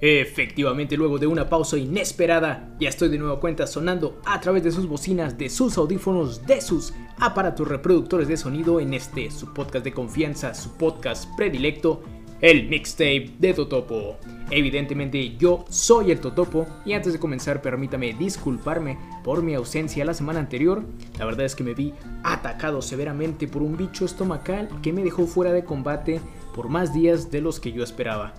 Efectivamente, 0.00 0.96
luego 0.96 1.18
de 1.18 1.26
una 1.26 1.48
pausa 1.48 1.78
inesperada, 1.78 2.76
ya 2.80 2.88
estoy 2.88 3.08
de 3.08 3.18
nuevo 3.18 3.40
cuenta 3.40 3.66
sonando 3.66 4.20
a 4.26 4.40
través 4.40 4.64
de 4.64 4.72
sus 4.72 4.86
bocinas, 4.86 5.38
de 5.38 5.48
sus 5.48 5.78
audífonos, 5.78 6.46
de 6.46 6.60
sus 6.60 6.92
aparatos 7.18 7.68
reproductores 7.68 8.28
de 8.28 8.36
sonido 8.36 8.80
en 8.80 8.92
este, 8.92 9.30
su 9.30 9.54
podcast 9.54 9.84
de 9.84 9.92
confianza, 9.92 10.52
su 10.54 10.76
podcast 10.76 11.28
predilecto, 11.36 12.02
el 12.40 12.68
mixtape 12.68 13.30
de 13.38 13.54
Totopo. 13.54 14.18
Evidentemente 14.50 15.36
yo 15.38 15.64
soy 15.70 16.10
el 16.10 16.20
Totopo 16.20 16.66
y 16.84 16.92
antes 16.92 17.12
de 17.14 17.18
comenzar 17.18 17.62
permítame 17.62 18.12
disculparme 18.12 18.98
por 19.22 19.42
mi 19.42 19.54
ausencia 19.54 20.04
la 20.04 20.12
semana 20.12 20.40
anterior. 20.40 20.84
La 21.18 21.24
verdad 21.24 21.46
es 21.46 21.54
que 21.54 21.64
me 21.64 21.72
vi 21.72 21.94
atacado 22.22 22.82
severamente 22.82 23.48
por 23.48 23.62
un 23.62 23.76
bicho 23.76 24.04
estomacal 24.04 24.68
que 24.82 24.92
me 24.92 25.02
dejó 25.02 25.26
fuera 25.26 25.52
de 25.52 25.64
combate 25.64 26.20
por 26.54 26.68
más 26.68 26.92
días 26.92 27.30
de 27.30 27.40
los 27.40 27.60
que 27.60 27.72
yo 27.72 27.82
esperaba. 27.82 28.34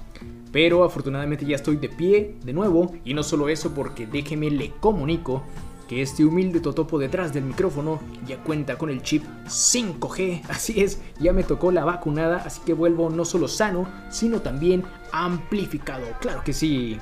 Pero 0.55 0.85
afortunadamente 0.85 1.45
ya 1.45 1.57
estoy 1.57 1.75
de 1.75 1.89
pie 1.89 2.37
de 2.45 2.53
nuevo 2.53 2.93
y 3.03 3.13
no 3.13 3.23
solo 3.23 3.49
eso 3.49 3.73
porque 3.73 4.07
déjeme 4.07 4.49
le 4.49 4.71
comunico 4.79 5.43
que 5.89 6.01
este 6.01 6.23
humilde 6.23 6.61
totopo 6.61 6.97
detrás 6.97 7.33
del 7.33 7.43
micrófono 7.43 7.99
ya 8.25 8.41
cuenta 8.41 8.77
con 8.77 8.89
el 8.89 9.01
chip 9.01 9.25
5G, 9.47 10.43
así 10.49 10.79
es, 10.81 11.01
ya 11.19 11.33
me 11.33 11.43
tocó 11.43 11.73
la 11.73 11.83
vacunada, 11.83 12.37
así 12.37 12.61
que 12.65 12.71
vuelvo 12.71 13.09
no 13.09 13.25
solo 13.25 13.49
sano, 13.49 13.85
sino 14.09 14.39
también 14.39 14.85
amplificado, 15.11 16.05
claro 16.21 16.41
que 16.45 16.53
sí. 16.53 17.01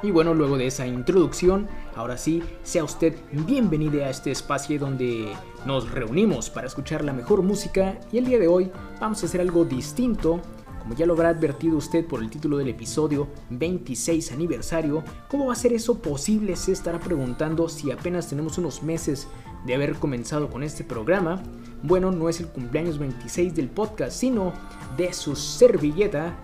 Y 0.00 0.12
bueno, 0.12 0.32
luego 0.32 0.56
de 0.56 0.68
esa 0.68 0.86
introducción, 0.86 1.66
ahora 1.96 2.16
sí, 2.16 2.44
sea 2.62 2.84
usted 2.84 3.16
bienvenido 3.32 4.04
a 4.04 4.08
este 4.08 4.30
espacio 4.30 4.78
donde 4.78 5.32
nos 5.66 5.90
reunimos 5.90 6.48
para 6.48 6.68
escuchar 6.68 7.04
la 7.04 7.12
mejor 7.12 7.42
música 7.42 7.98
y 8.12 8.18
el 8.18 8.26
día 8.26 8.38
de 8.38 8.46
hoy 8.46 8.70
vamos 9.00 9.20
a 9.24 9.26
hacer 9.26 9.40
algo 9.40 9.64
distinto 9.64 10.40
como 10.88 10.98
ya 10.98 11.04
lo 11.04 11.12
habrá 11.12 11.28
advertido 11.28 11.76
usted 11.76 12.06
por 12.06 12.22
el 12.22 12.30
título 12.30 12.56
del 12.56 12.68
episodio 12.68 13.28
26 13.50 14.32
aniversario, 14.32 15.04
¿cómo 15.28 15.48
va 15.48 15.52
a 15.52 15.56
ser 15.56 15.74
eso 15.74 16.00
posible? 16.00 16.56
Se 16.56 16.72
estará 16.72 16.98
preguntando 16.98 17.68
si 17.68 17.90
apenas 17.90 18.26
tenemos 18.26 18.56
unos 18.56 18.82
meses 18.82 19.28
de 19.66 19.74
haber 19.74 19.96
comenzado 19.96 20.48
con 20.48 20.62
este 20.62 20.84
programa. 20.84 21.42
Bueno, 21.82 22.10
no 22.10 22.30
es 22.30 22.40
el 22.40 22.48
cumpleaños 22.48 22.98
26 22.98 23.54
del 23.54 23.68
podcast, 23.68 24.18
sino 24.18 24.54
de 24.96 25.12
su 25.12 25.36
servilleta. 25.36 26.34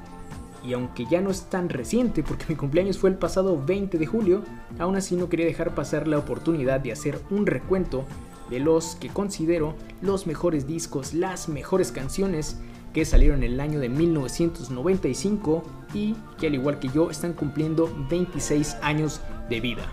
Y 0.62 0.74
aunque 0.74 1.06
ya 1.06 1.22
no 1.22 1.30
es 1.30 1.44
tan 1.44 1.70
reciente, 1.70 2.22
porque 2.22 2.44
mi 2.46 2.54
cumpleaños 2.54 2.98
fue 2.98 3.08
el 3.08 3.16
pasado 3.16 3.58
20 3.64 3.96
de 3.96 4.04
julio, 4.04 4.42
aún 4.78 4.96
así 4.96 5.16
no 5.16 5.30
quería 5.30 5.46
dejar 5.46 5.74
pasar 5.74 6.06
la 6.06 6.18
oportunidad 6.18 6.80
de 6.80 6.92
hacer 6.92 7.18
un 7.30 7.46
recuento 7.46 8.04
de 8.50 8.60
los 8.60 8.96
que 8.96 9.08
considero 9.08 9.74
los 10.02 10.26
mejores 10.26 10.66
discos, 10.66 11.14
las 11.14 11.48
mejores 11.48 11.92
canciones 11.92 12.58
que 12.94 13.04
salieron 13.04 13.42
en 13.42 13.52
el 13.52 13.60
año 13.60 13.80
de 13.80 13.90
1995 13.90 15.64
y 15.92 16.14
que 16.38 16.46
al 16.46 16.54
igual 16.54 16.78
que 16.78 16.88
yo 16.88 17.10
están 17.10 17.34
cumpliendo 17.34 17.92
26 18.08 18.76
años 18.80 19.20
de 19.50 19.60
vida. 19.60 19.92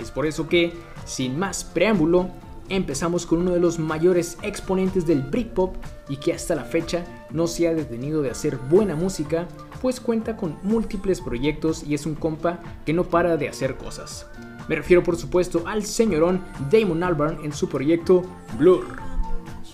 Es 0.00 0.10
por 0.10 0.26
eso 0.26 0.48
que, 0.48 0.72
sin 1.04 1.38
más 1.38 1.62
preámbulo, 1.62 2.30
empezamos 2.68 3.26
con 3.26 3.40
uno 3.40 3.52
de 3.52 3.60
los 3.60 3.78
mayores 3.78 4.38
exponentes 4.42 5.06
del 5.06 5.22
Britpop 5.22 5.76
y 6.08 6.16
que 6.16 6.32
hasta 6.32 6.54
la 6.54 6.64
fecha 6.64 7.04
no 7.30 7.46
se 7.46 7.68
ha 7.68 7.74
detenido 7.74 8.22
de 8.22 8.30
hacer 8.30 8.56
buena 8.56 8.96
música, 8.96 9.46
pues 9.80 10.00
cuenta 10.00 10.36
con 10.36 10.56
múltiples 10.62 11.20
proyectos 11.20 11.84
y 11.84 11.94
es 11.94 12.06
un 12.06 12.14
compa 12.14 12.60
que 12.84 12.92
no 12.92 13.04
para 13.04 13.36
de 13.36 13.48
hacer 13.48 13.76
cosas. 13.76 14.26
Me 14.68 14.74
refiero 14.74 15.02
por 15.02 15.16
supuesto 15.16 15.64
al 15.66 15.84
señorón 15.84 16.42
Damon 16.70 17.02
Albarn 17.02 17.44
en 17.44 17.52
su 17.52 17.68
proyecto 17.68 18.22
Blur. 18.58 18.84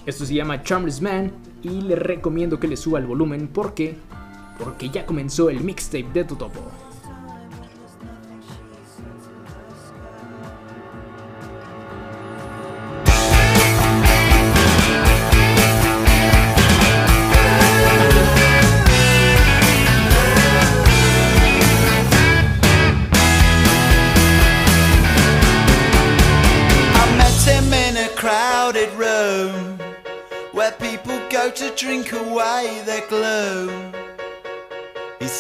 Esto 0.07 0.27
se 0.27 0.35
llama 0.35 0.63
Charmless 0.63 1.01
Man 1.01 1.33
y 1.63 1.83
le 1.83 1.97
recomiendo 1.97 2.59
que 2.59 2.69
le 2.69 2.77
suba 2.77 2.99
el 2.99 3.07
volumen 3.07 3.49
porque 3.49 3.97
porque 4.59 4.91
ya 4.91 5.07
comenzó 5.07 5.51
el 5.51 5.61
mixtape 5.61 6.09
de 6.13 6.25
Totopo. 6.25 6.61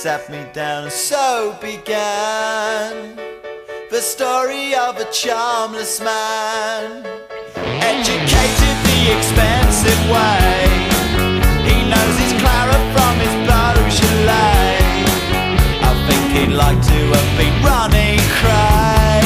Sat 0.02 0.28
me 0.28 0.44
down, 0.52 0.82
and 0.82 0.92
so 0.92 1.56
began 1.60 3.14
the 3.88 4.00
story 4.00 4.74
of 4.74 4.96
a 4.96 5.04
charmless 5.12 6.00
man, 6.00 7.06
educated 7.78 8.76
the 8.90 9.00
expensive 9.14 10.02
way. 10.10 10.58
He 11.62 11.86
knows 11.86 12.16
his 12.18 12.34
Clara 12.42 12.78
from 12.90 13.14
his 13.22 13.34
Beaujolais. 13.46 14.82
I 15.86 15.92
think 16.08 16.24
he'd 16.34 16.54
like 16.56 16.82
to 16.82 17.00
have 17.14 17.30
been 17.38 17.56
running 17.62 18.19
cry, 18.42 19.22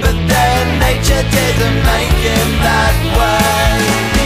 but 0.00 0.16
then 0.32 0.64
nature 0.80 1.24
didn't 1.36 1.80
make 1.84 2.18
him 2.24 2.48
that 2.64 2.96
way. 3.12 4.17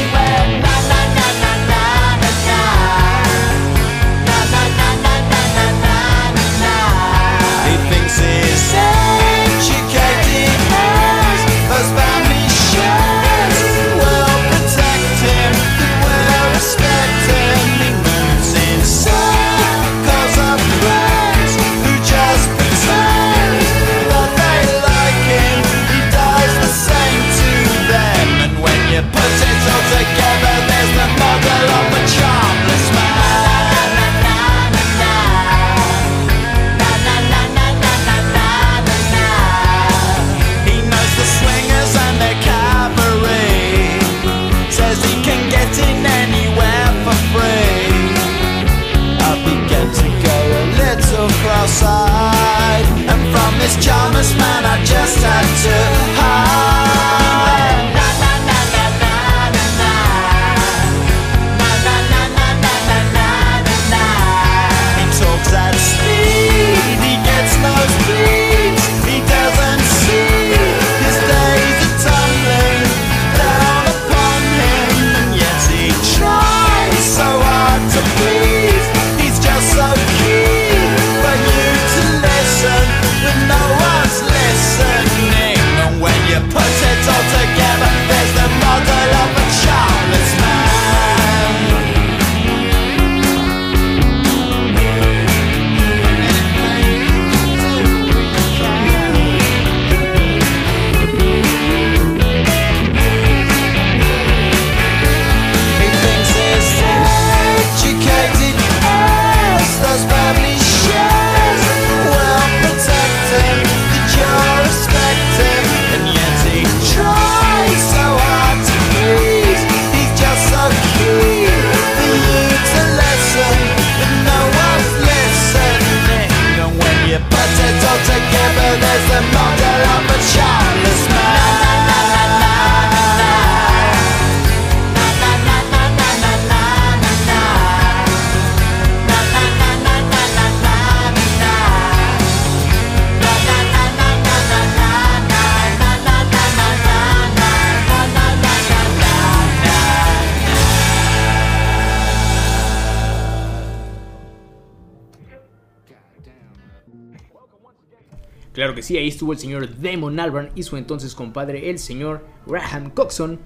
Que 158.82 158.87
sí, 158.88 158.99
ahí 158.99 159.06
estuvo 159.06 159.32
el 159.32 159.38
señor 159.38 159.81
Damon 159.81 160.19
Albarn 160.19 160.50
y 160.56 160.64
su 160.64 160.76
entonces 160.76 161.14
compadre, 161.14 161.70
el 161.70 161.79
señor 161.79 162.25
Graham 162.49 162.90
Coxon, 162.90 163.38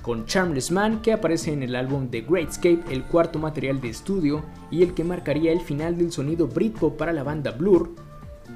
con 0.00 0.24
Charmless 0.24 0.70
Man, 0.70 1.02
que 1.02 1.12
aparece 1.12 1.52
en 1.52 1.62
el 1.62 1.76
álbum 1.76 2.08
The 2.08 2.22
Greatscape, 2.22 2.84
el 2.90 3.04
cuarto 3.04 3.38
material 3.38 3.82
de 3.82 3.90
estudio 3.90 4.42
y 4.70 4.82
el 4.82 4.94
que 4.94 5.04
marcaría 5.04 5.52
el 5.52 5.60
final 5.60 5.98
del 5.98 6.10
sonido 6.10 6.48
Britpop 6.48 6.96
para 6.96 7.12
la 7.12 7.22
banda 7.22 7.50
Blur, 7.50 7.94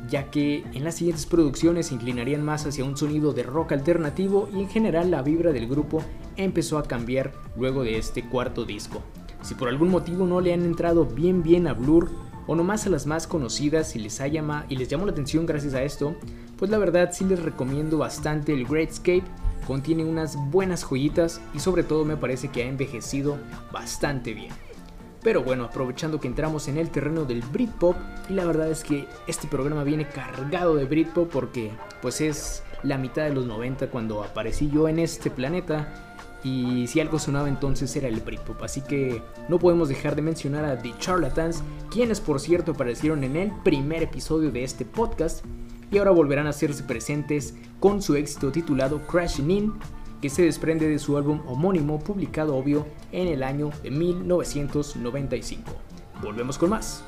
ya 0.09 0.31
que 0.31 0.65
en 0.73 0.85
las 0.85 0.94
siguientes 0.94 1.26
producciones 1.26 1.88
se 1.88 1.94
inclinarían 1.94 2.43
más 2.43 2.65
hacia 2.65 2.87
un 2.87 2.97
sonido 2.97 3.35
de 3.35 3.43
rock 3.43 3.73
alternativo 3.73 4.49
y 4.50 4.61
en 4.61 4.71
general 4.71 5.11
la 5.11 5.21
vibra 5.21 5.53
del 5.53 5.69
grupo 5.69 6.03
empezó 6.38 6.79
a 6.79 6.85
cambiar 6.85 7.35
luego 7.55 7.82
de 7.82 7.99
este 7.99 8.26
cuarto 8.26 8.65
disco. 8.65 9.03
Si 9.43 9.55
por 9.55 9.69
algún 9.69 9.91
motivo 9.91 10.26
no 10.26 10.41
le 10.41 10.55
han 10.55 10.62
entrado 10.62 11.05
bien 11.05 11.43
bien 11.43 11.67
a 11.67 11.75
Blur, 11.75 12.09
o 12.46 12.55
nomás 12.55 12.87
a 12.87 12.91
las 12.91 13.06
más 13.06 13.26
conocidas 13.26 13.96
y 13.96 13.99
les, 13.99 14.20
ha 14.20 14.26
llama, 14.26 14.67
y 14.69 14.76
les 14.76 14.88
llamó 14.88 15.06
la 15.06 15.12
atención 15.12 15.46
gracias 15.46 15.75
a 15.75 15.82
esto, 15.82 16.14
pues 16.58 16.70
la 16.70 16.79
verdad 16.79 17.11
sí 17.12 17.25
les 17.25 17.43
recomiendo 17.43 17.99
bastante 17.99 18.52
el 18.52 18.67
Greatscape, 18.67 19.25
contiene 19.67 20.05
unas 20.05 20.37
buenas 20.50 20.85
joyitas 20.85 21.41
y 21.55 21.58
sobre 21.58 21.82
todo 21.82 22.05
me 22.05 22.17
parece 22.17 22.49
que 22.49 22.62
ha 22.62 22.67
envejecido 22.67 23.38
bastante 23.73 24.35
bien. 24.35 24.52
Pero 25.23 25.43
bueno, 25.43 25.64
aprovechando 25.64 26.20
que 26.20 26.29
entramos 26.29 26.69
en 26.69 26.76
el 26.76 26.91
terreno 26.91 27.25
del 27.25 27.41
Britpop, 27.41 27.96
y 28.29 28.35
la 28.35 28.44
verdad 28.44 28.70
es 28.70 28.85
que 28.85 29.08
este 29.26 29.49
programa 29.49 29.82
viene 29.82 30.06
cargado 30.06 30.76
de 30.76 30.85
Britpop 30.85 31.31
porque 31.31 31.70
pues 32.02 32.20
es 32.20 32.62
la 32.82 32.99
mitad 32.99 33.25
de 33.25 33.32
los 33.32 33.47
90 33.47 33.88
cuando 33.88 34.23
aparecí 34.23 34.70
yo 34.70 34.87
en 34.87 34.99
este 34.99 35.31
planeta 35.31 36.04
y 36.44 36.87
si 36.87 37.00
algo 37.00 37.19
sonaba 37.19 37.49
entonces 37.49 37.96
era 37.96 38.06
el 38.06 38.20
Britpop, 38.20 38.62
así 38.62 38.82
que 38.82 39.23
no 39.49 39.58
podemos 39.58 39.88
dejar 39.88 40.14
de 40.14 40.23
mencionar 40.23 40.64
a 40.67 40.79
The 40.79 40.93
Charlatans, 40.99 41.62
quienes 41.91 42.20
por 42.20 42.38
cierto 42.38 42.73
aparecieron 42.73 43.25
en 43.25 43.37
el 43.37 43.50
primer 43.64 44.02
episodio 44.02 44.52
de 44.52 44.62
este 44.62 44.85
podcast 44.85 45.44
y 45.91 45.99
ahora 45.99 46.11
volverán 46.11 46.46
a 46.46 46.50
hacerse 46.50 46.82
presentes 46.82 47.55
con 47.81 48.02
su 48.02 48.14
éxito 48.14 48.52
titulado 48.52 49.00
Crashing 49.06 49.50
In, 49.50 49.73
que 50.20 50.29
se 50.31 50.43
desprende 50.43 50.88
de 50.88 50.99
su 50.99 51.17
álbum 51.17 51.41
homónimo 51.46 51.99
publicado 51.99 52.56
obvio 52.56 52.87
en 53.12 53.29
el 53.29 53.43
año 53.43 53.70
de 53.82 53.90
1995. 53.90 55.73
Volvemos 56.23 56.58
con 56.58 56.70
más. 56.70 57.05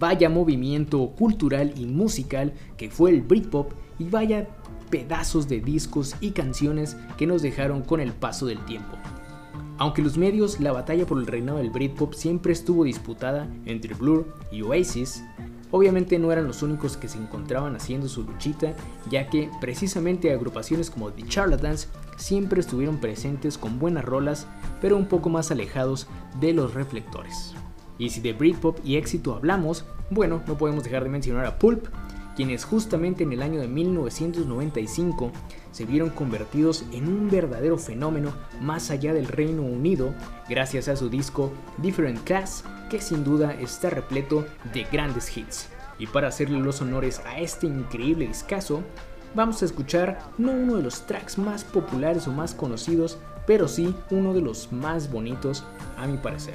Vaya 0.00 0.30
movimiento 0.30 1.10
cultural 1.10 1.74
y 1.76 1.84
musical 1.84 2.54
que 2.78 2.90
fue 2.90 3.10
el 3.10 3.20
Britpop 3.20 3.72
y 3.98 4.04
vaya 4.04 4.48
pedazos 4.88 5.46
de 5.46 5.60
discos 5.60 6.16
y 6.20 6.30
canciones 6.30 6.96
que 7.18 7.26
nos 7.26 7.42
dejaron 7.42 7.82
con 7.82 8.00
el 8.00 8.12
paso 8.12 8.46
del 8.46 8.64
tiempo. 8.64 8.96
Aunque 9.76 10.02
los 10.02 10.16
medios, 10.16 10.58
la 10.58 10.72
batalla 10.72 11.06
por 11.06 11.18
el 11.18 11.26
reinado 11.26 11.58
del 11.58 11.70
Britpop 11.70 12.14
siempre 12.14 12.52
estuvo 12.52 12.84
disputada 12.84 13.48
entre 13.66 13.94
Blur 13.94 14.34
y 14.50 14.62
Oasis, 14.62 15.22
obviamente 15.70 16.18
no 16.18 16.32
eran 16.32 16.46
los 16.46 16.62
únicos 16.62 16.96
que 16.96 17.08
se 17.08 17.18
encontraban 17.18 17.76
haciendo 17.76 18.08
su 18.08 18.22
luchita, 18.24 18.72
ya 19.10 19.28
que 19.28 19.50
precisamente 19.60 20.32
agrupaciones 20.32 20.90
como 20.90 21.12
The 21.12 21.24
Charlatans 21.24 21.88
siempre 22.16 22.60
estuvieron 22.60 22.98
presentes 22.98 23.58
con 23.58 23.78
buenas 23.78 24.04
rolas, 24.04 24.46
pero 24.80 24.96
un 24.96 25.06
poco 25.06 25.28
más 25.28 25.50
alejados 25.50 26.08
de 26.40 26.54
los 26.54 26.72
reflectores. 26.72 27.54
Y 28.00 28.08
si 28.08 28.22
de 28.22 28.32
Britpop 28.32 28.78
y 28.82 28.96
éxito 28.96 29.34
hablamos, 29.34 29.84
bueno, 30.08 30.42
no 30.46 30.56
podemos 30.56 30.82
dejar 30.82 31.04
de 31.04 31.10
mencionar 31.10 31.44
a 31.44 31.58
Pulp, 31.58 31.86
quienes 32.34 32.64
justamente 32.64 33.24
en 33.24 33.32
el 33.34 33.42
año 33.42 33.60
de 33.60 33.68
1995 33.68 35.30
se 35.70 35.84
vieron 35.84 36.08
convertidos 36.08 36.86
en 36.92 37.06
un 37.06 37.28
verdadero 37.28 37.76
fenómeno 37.76 38.32
más 38.62 38.90
allá 38.90 39.12
del 39.12 39.28
Reino 39.28 39.60
Unido 39.60 40.14
gracias 40.48 40.88
a 40.88 40.96
su 40.96 41.10
disco 41.10 41.52
Different 41.76 42.24
Class, 42.24 42.64
que 42.88 43.02
sin 43.02 43.22
duda 43.22 43.52
está 43.52 43.90
repleto 43.90 44.46
de 44.72 44.84
grandes 44.84 45.36
hits. 45.36 45.68
Y 45.98 46.06
para 46.06 46.28
hacerle 46.28 46.58
los 46.58 46.80
honores 46.80 47.20
a 47.26 47.38
este 47.38 47.66
increíble 47.66 48.26
discazo, 48.26 48.82
vamos 49.34 49.60
a 49.60 49.66
escuchar 49.66 50.20
no 50.38 50.52
uno 50.52 50.76
de 50.76 50.82
los 50.82 51.06
tracks 51.06 51.36
más 51.36 51.64
populares 51.64 52.26
o 52.26 52.32
más 52.32 52.54
conocidos, 52.54 53.18
pero 53.46 53.68
sí 53.68 53.94
uno 54.10 54.32
de 54.32 54.40
los 54.40 54.72
más 54.72 55.12
bonitos 55.12 55.66
a 55.98 56.06
mi 56.06 56.16
parecer. 56.16 56.54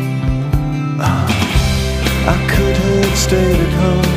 stayed 3.31 3.59
at 3.67 3.73
home 3.83 4.13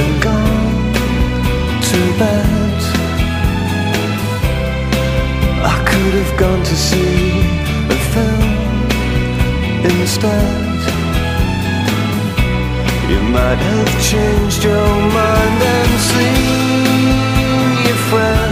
and 0.00 0.12
gone 0.22 0.92
to 1.88 1.98
bed. 2.20 2.80
I 5.72 5.76
could 5.90 6.14
have 6.20 6.32
gone 6.38 6.62
to 6.70 6.76
see 6.88 7.40
a 7.96 7.98
film 8.12 8.52
instead. 9.92 10.78
You 13.10 13.20
might 13.36 13.60
have 13.68 13.92
changed 14.10 14.64
your 14.64 14.90
mind 15.18 15.60
and 15.74 15.92
seen 16.10 17.86
your 17.86 18.00
friend. 18.08 18.43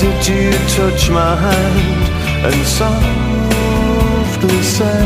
Did 0.00 0.26
you 0.26 0.50
touch 0.76 1.10
my 1.10 1.34
hand 1.36 2.04
and 2.46 2.66
softly 2.66 3.02
say 4.62 5.04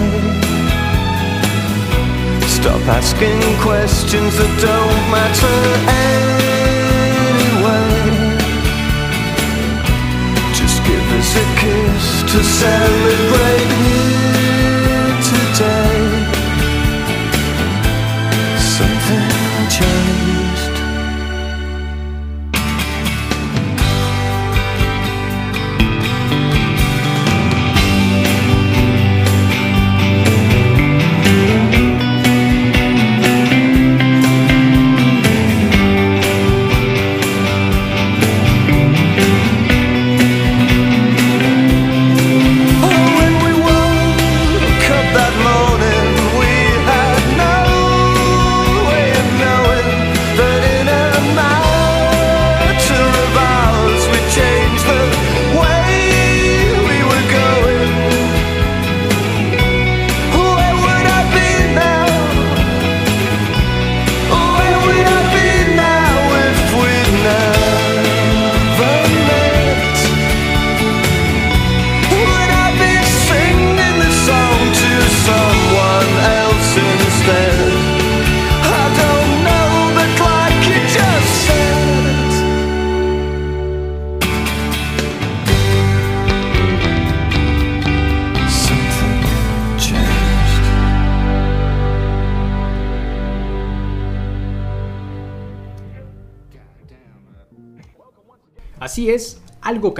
Stop 2.46 2.82
asking 2.98 3.40
questions 3.60 4.32
that 4.38 4.52
don't 4.66 5.04
matter 5.14 5.58
anyway. 6.08 7.88
Just 10.58 10.78
give 10.88 11.06
us 11.18 11.30
a 11.36 11.46
kiss 11.60 12.06
to 12.30 12.38
celebrate 12.42 13.93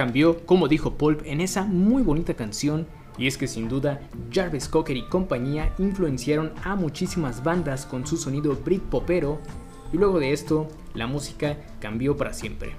cambió, 0.05 0.45
como 0.45 0.67
dijo 0.67 0.99
Pulp 0.99 1.23
en 1.25 1.41
esa 1.41 1.63
muy 1.63 2.03
bonita 2.03 2.35
canción, 2.35 2.85
y 3.17 3.25
es 3.25 3.39
que 3.39 3.47
sin 3.47 3.67
duda 3.67 4.07
Jarvis 4.31 4.67
Cocker 4.67 4.95
y 4.95 5.07
compañía 5.07 5.73
influenciaron 5.79 6.51
a 6.63 6.75
muchísimas 6.75 7.43
bandas 7.43 7.87
con 7.87 8.05
su 8.05 8.15
sonido 8.15 8.55
Britpopero, 8.63 9.39
y 9.91 9.97
luego 9.97 10.19
de 10.19 10.31
esto, 10.31 10.67
la 10.93 11.07
música 11.07 11.57
cambió 11.79 12.15
para 12.15 12.33
siempre. 12.33 12.75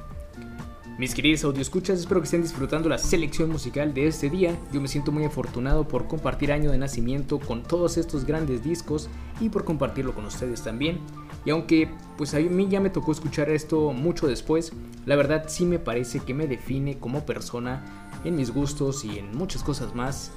Mis 1.00 1.16
queridos 1.16 1.58
escuchas, 1.58 1.98
espero 1.98 2.20
que 2.20 2.26
estén 2.26 2.42
disfrutando 2.42 2.88
la 2.88 2.98
selección 2.98 3.50
musical 3.50 3.92
de 3.92 4.06
este 4.06 4.30
día. 4.30 4.56
Yo 4.72 4.80
me 4.80 4.86
siento 4.86 5.10
muy 5.10 5.24
afortunado 5.24 5.88
por 5.88 6.06
compartir 6.06 6.52
año 6.52 6.70
de 6.70 6.78
nacimiento 6.78 7.40
con 7.40 7.64
todos 7.64 7.96
estos 7.96 8.24
grandes 8.24 8.62
discos 8.62 9.08
y 9.40 9.48
por 9.48 9.64
compartirlo 9.64 10.14
con 10.14 10.26
ustedes 10.26 10.62
también. 10.62 11.00
Y 11.46 11.50
aunque 11.50 11.88
pues 12.18 12.34
a 12.34 12.40
mí 12.40 12.68
ya 12.68 12.80
me 12.80 12.90
tocó 12.90 13.12
escuchar 13.12 13.48
esto 13.50 13.92
mucho 13.92 14.26
después, 14.26 14.72
la 15.06 15.16
verdad 15.16 15.44
sí 15.46 15.64
me 15.64 15.78
parece 15.78 16.20
que 16.20 16.34
me 16.34 16.48
define 16.48 16.98
como 16.98 17.24
persona 17.24 18.10
en 18.24 18.34
mis 18.34 18.52
gustos 18.52 19.04
y 19.04 19.18
en 19.18 19.34
muchas 19.36 19.62
cosas 19.62 19.94
más 19.94 20.32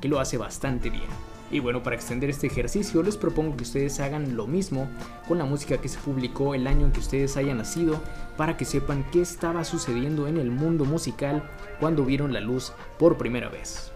que 0.00 0.08
lo 0.08 0.20
hace 0.20 0.38
bastante 0.38 0.90
bien. 0.90 1.08
Y 1.50 1.58
bueno, 1.58 1.82
para 1.82 1.96
extender 1.96 2.30
este 2.30 2.46
ejercicio 2.46 3.02
les 3.02 3.16
propongo 3.16 3.56
que 3.56 3.64
ustedes 3.64 3.98
hagan 4.00 4.36
lo 4.36 4.46
mismo 4.46 4.88
con 5.26 5.38
la 5.38 5.44
música 5.44 5.78
que 5.78 5.88
se 5.88 5.98
publicó 5.98 6.54
el 6.54 6.66
año 6.66 6.86
en 6.86 6.92
que 6.92 7.00
ustedes 7.00 7.36
hayan 7.36 7.58
nacido 7.58 8.00
para 8.36 8.56
que 8.56 8.64
sepan 8.64 9.04
qué 9.10 9.22
estaba 9.22 9.64
sucediendo 9.64 10.28
en 10.28 10.36
el 10.36 10.50
mundo 10.50 10.84
musical 10.84 11.42
cuando 11.80 12.04
vieron 12.04 12.32
la 12.32 12.40
luz 12.40 12.72
por 12.98 13.18
primera 13.18 13.48
vez. 13.48 13.92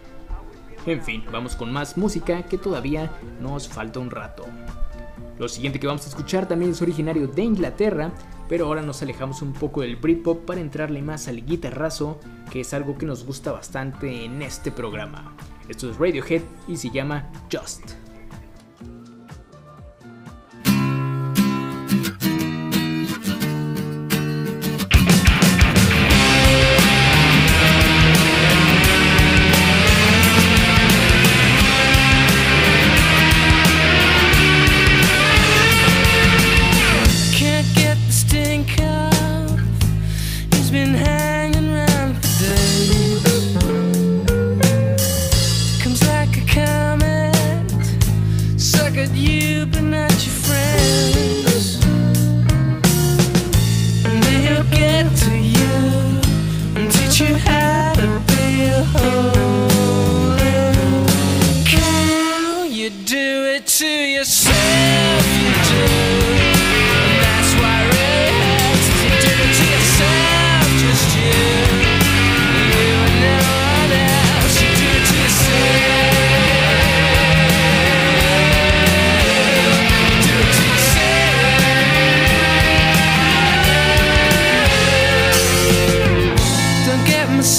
En 0.85 1.01
fin, 1.01 1.23
vamos 1.31 1.55
con 1.55 1.71
más 1.71 1.97
música 1.97 2.43
que 2.43 2.57
todavía 2.57 3.11
nos 3.41 3.67
falta 3.67 3.99
un 3.99 4.11
rato. 4.11 4.45
Lo 5.39 5.47
siguiente 5.47 5.79
que 5.79 5.87
vamos 5.87 6.05
a 6.05 6.09
escuchar 6.09 6.49
también 6.49 6.71
es 6.71 6.81
originario 6.81 7.25
de 7.25 7.43
Inglaterra, 7.43 8.11
pero 8.49 8.65
ahora 8.65 8.81
nos 8.81 9.01
alejamos 9.01 9.41
un 9.41 9.53
poco 9.53 9.81
del 9.81 9.95
Britpop 9.95 10.43
para 10.43 10.59
entrarle 10.59 11.01
más 11.01 11.29
al 11.29 11.45
guitarrazo, 11.45 12.19
que 12.51 12.59
es 12.59 12.73
algo 12.73 12.97
que 12.97 13.05
nos 13.05 13.25
gusta 13.25 13.53
bastante 13.53 14.25
en 14.25 14.41
este 14.41 14.69
programa. 14.69 15.33
Esto 15.69 15.89
es 15.89 15.97
Radiohead 15.97 16.41
y 16.67 16.75
se 16.75 16.89
llama 16.89 17.31
Just. 17.49 18.08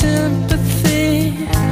sympathy. 0.00 1.69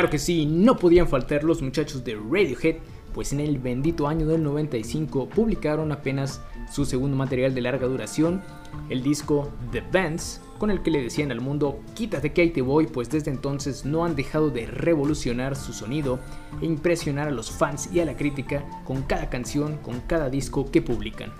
Claro 0.00 0.12
que 0.12 0.18
sí, 0.18 0.46
no 0.46 0.78
podían 0.78 1.08
faltar 1.08 1.44
los 1.44 1.60
muchachos 1.60 2.02
de 2.04 2.14
Radiohead, 2.14 2.76
pues 3.12 3.34
en 3.34 3.40
el 3.40 3.58
bendito 3.58 4.08
año 4.08 4.26
del 4.26 4.42
95 4.42 5.28
publicaron 5.28 5.92
apenas 5.92 6.40
su 6.72 6.86
segundo 6.86 7.18
material 7.18 7.54
de 7.54 7.60
larga 7.60 7.86
duración, 7.86 8.40
el 8.88 9.02
disco 9.02 9.50
The 9.72 9.82
Bands, 9.92 10.40
con 10.56 10.70
el 10.70 10.82
que 10.82 10.90
le 10.90 11.02
decían 11.02 11.30
al 11.30 11.42
mundo, 11.42 11.80
quítate 11.94 12.32
que 12.32 12.40
ahí 12.40 12.48
te 12.48 12.62
voy, 12.62 12.86
pues 12.86 13.10
desde 13.10 13.30
entonces 13.30 13.84
no 13.84 14.06
han 14.06 14.16
dejado 14.16 14.48
de 14.48 14.64
revolucionar 14.64 15.54
su 15.54 15.74
sonido 15.74 16.18
e 16.62 16.64
impresionar 16.64 17.28
a 17.28 17.32
los 17.32 17.50
fans 17.50 17.90
y 17.92 18.00
a 18.00 18.06
la 18.06 18.16
crítica 18.16 18.64
con 18.86 19.02
cada 19.02 19.28
canción, 19.28 19.76
con 19.82 20.00
cada 20.00 20.30
disco 20.30 20.70
que 20.70 20.80
publican. 20.80 21.30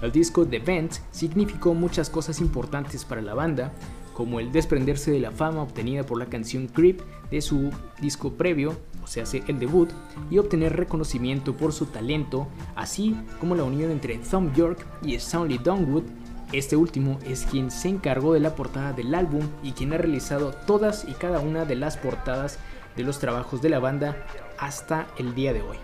El 0.00 0.12
disco 0.12 0.46
The 0.46 0.60
Bands 0.60 1.02
significó 1.10 1.74
muchas 1.74 2.08
cosas 2.08 2.40
importantes 2.40 3.04
para 3.04 3.20
la 3.20 3.34
banda, 3.34 3.72
como 4.16 4.40
el 4.40 4.50
desprenderse 4.50 5.10
de 5.10 5.20
la 5.20 5.30
fama 5.30 5.62
obtenida 5.62 6.06
por 6.06 6.18
la 6.18 6.24
canción 6.24 6.68
Creep 6.68 7.02
de 7.30 7.42
su 7.42 7.70
disco 8.00 8.32
previo, 8.32 8.74
o 9.04 9.06
sea, 9.06 9.24
el 9.46 9.58
debut, 9.58 9.90
y 10.30 10.38
obtener 10.38 10.74
reconocimiento 10.74 11.54
por 11.54 11.74
su 11.74 11.84
talento, 11.84 12.48
así 12.76 13.14
como 13.38 13.54
la 13.54 13.64
unión 13.64 13.90
entre 13.90 14.16
Thumb 14.16 14.54
York 14.54 14.86
y 15.02 15.16
Stanley 15.16 15.58
Dongwood. 15.58 16.04
Este 16.50 16.76
último 16.76 17.18
es 17.26 17.44
quien 17.44 17.70
se 17.70 17.90
encargó 17.90 18.32
de 18.32 18.40
la 18.40 18.54
portada 18.54 18.94
del 18.94 19.14
álbum 19.14 19.42
y 19.62 19.72
quien 19.72 19.92
ha 19.92 19.98
realizado 19.98 20.52
todas 20.66 21.04
y 21.06 21.12
cada 21.12 21.40
una 21.40 21.66
de 21.66 21.76
las 21.76 21.98
portadas 21.98 22.58
de 22.96 23.04
los 23.04 23.18
trabajos 23.18 23.60
de 23.60 23.68
la 23.68 23.80
banda 23.80 24.16
hasta 24.58 25.08
el 25.18 25.34
día 25.34 25.52
de 25.52 25.60
hoy. 25.60 25.76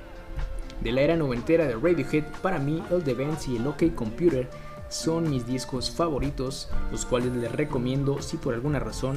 De 0.81 0.91
la 0.91 1.03
era 1.03 1.17
noventera 1.17 1.67
de 1.67 1.75
Radiohead, 1.75 2.25
para 2.41 2.59
mí 2.59 2.83
el 2.91 3.05
The 3.05 3.13
Vents 3.13 3.47
y 3.49 3.57
el 3.57 3.67
OK 3.67 3.95
Computer 3.95 4.49
son 4.93 5.31
mis 5.31 5.47
discos 5.47 5.91
favoritos, 5.91 6.69
los 6.91 7.07
cuales 7.07 7.33
les 7.33 7.51
recomiendo 7.51 8.21
si 8.21 8.37
por 8.37 8.55
alguna 8.55 8.79
razón 8.79 9.17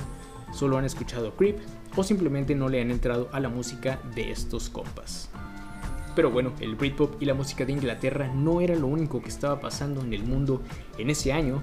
solo 0.53 0.77
han 0.77 0.85
escuchado 0.85 1.35
Creep 1.35 1.59
o 1.95 2.03
simplemente 2.03 2.55
no 2.55 2.69
le 2.69 2.81
han 2.81 2.91
entrado 2.91 3.29
a 3.31 3.39
la 3.39 3.49
música 3.49 3.99
de 4.15 4.31
estos 4.31 4.69
compas. 4.69 5.29
Pero 6.15 6.31
bueno, 6.31 6.53
el 6.61 6.75
Britpop 6.75 7.21
y 7.21 7.25
la 7.25 7.33
música 7.33 7.65
de 7.65 7.73
Inglaterra 7.73 8.31
no 8.33 8.61
era 8.61 8.75
lo 8.75 8.87
único 8.87 9.21
que 9.21 9.27
estaba 9.27 9.59
pasando 9.59 10.01
en 10.01 10.13
el 10.13 10.23
mundo 10.23 10.61
en 10.97 11.09
ese 11.09 11.33
año, 11.33 11.61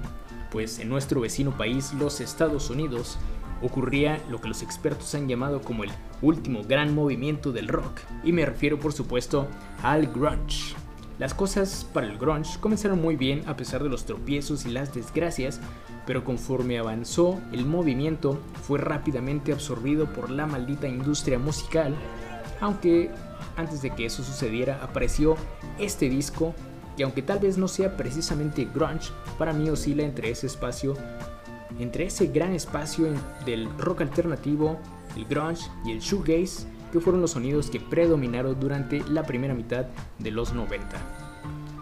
pues 0.51 0.79
en 0.79 0.91
nuestro 0.91 1.23
vecino 1.23 1.57
país, 1.57 1.95
los 1.95 2.21
Estados 2.21 2.69
Unidos, 2.69 3.19
ocurría 3.63 4.21
lo 4.29 4.43
que 4.43 4.49
los 4.49 4.63
expertos 4.63 5.15
han 5.15 5.27
llamado 5.27 5.63
como 5.63 5.85
el 5.85 5.91
último 6.21 6.63
gran 6.65 6.95
movimiento 6.95 7.51
del 7.51 7.69
rock, 7.69 8.01
y 8.25 8.33
me 8.33 8.45
refiero 8.45 8.79
por 8.79 8.93
supuesto 8.93 9.49
al 9.83 10.09
grunge. 10.09 10.82
Las 11.19 11.35
cosas 11.35 11.87
para 11.93 12.07
el 12.07 12.19
grunge 12.19 12.59
comenzaron 12.59 13.01
muy 13.01 13.17
bien 13.17 13.43
a 13.47 13.57
pesar 13.57 13.83
de 13.83 13.89
los 13.89 14.05
tropiezos 14.05 14.65
y 14.65 14.71
las 14.71 14.95
desgracias, 14.95 15.61
pero 16.07 16.25
conforme 16.25 16.79
avanzó 16.79 17.41
el 17.53 17.67
movimiento 17.67 18.41
fue 18.67 18.79
rápidamente 18.79 19.53
absorbido 19.53 20.13
por 20.13 20.31
la 20.31 20.47
maldita 20.47 20.89
industria 20.89 21.39
musical, 21.39 21.95
aunque 22.61 23.11
antes 23.57 23.83
de 23.83 23.91
que 23.91 24.07
eso 24.07 24.23
sucediera 24.23 24.81
apareció 24.83 25.37
este 25.79 26.09
disco 26.09 26.55
y 26.97 27.03
aunque 27.03 27.23
tal 27.23 27.39
vez 27.39 27.59
no 27.59 27.69
sea 27.69 27.97
precisamente 27.97 28.69
grunge, 28.73 29.11
para 29.39 29.53
mí 29.53 29.69
oscila 29.69 30.03
entre 30.03 30.31
ese 30.31 30.47
espacio, 30.47 30.95
entre 31.79 32.07
ese 32.07 32.27
gran 32.27 32.53
espacio 32.53 33.07
del 33.47 33.69
rock 33.79 34.03
alternativo, 34.03 34.79
el 35.17 35.25
grunge 35.27 35.71
y 35.85 35.93
el 35.93 36.01
shoegaze 36.01 36.67
que 36.93 37.01
fueron 37.01 37.21
los 37.23 37.33
sonidos 37.33 37.71
que 37.71 37.81
predominaron 37.81 38.61
durante 38.61 39.03
la 39.09 39.25
primera 39.25 39.55
mitad 39.55 39.87
de 40.19 40.31
los 40.31 40.53
90. 40.53 40.89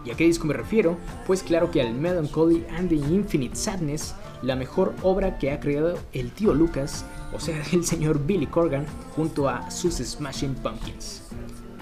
¿Y 0.03 0.09
a 0.09 0.15
qué 0.15 0.23
disco 0.23 0.47
me 0.47 0.53
refiero? 0.55 0.97
Pues 1.27 1.43
claro 1.43 1.69
que 1.69 1.81
al 1.81 1.93
Melancholy 1.93 2.65
and 2.75 2.89
the 2.89 2.95
Infinite 2.95 3.55
Sadness, 3.55 4.15
la 4.41 4.55
mejor 4.55 4.95
obra 5.03 5.37
que 5.37 5.51
ha 5.51 5.59
creado 5.59 5.99
el 6.13 6.31
tío 6.31 6.53
Lucas, 6.53 7.05
o 7.33 7.39
sea, 7.39 7.61
el 7.71 7.85
señor 7.85 8.25
Billy 8.25 8.47
Corgan, 8.47 8.85
junto 9.15 9.47
a 9.47 9.69
sus 9.69 9.95
Smashing 9.95 10.55
Pumpkins. 10.55 11.21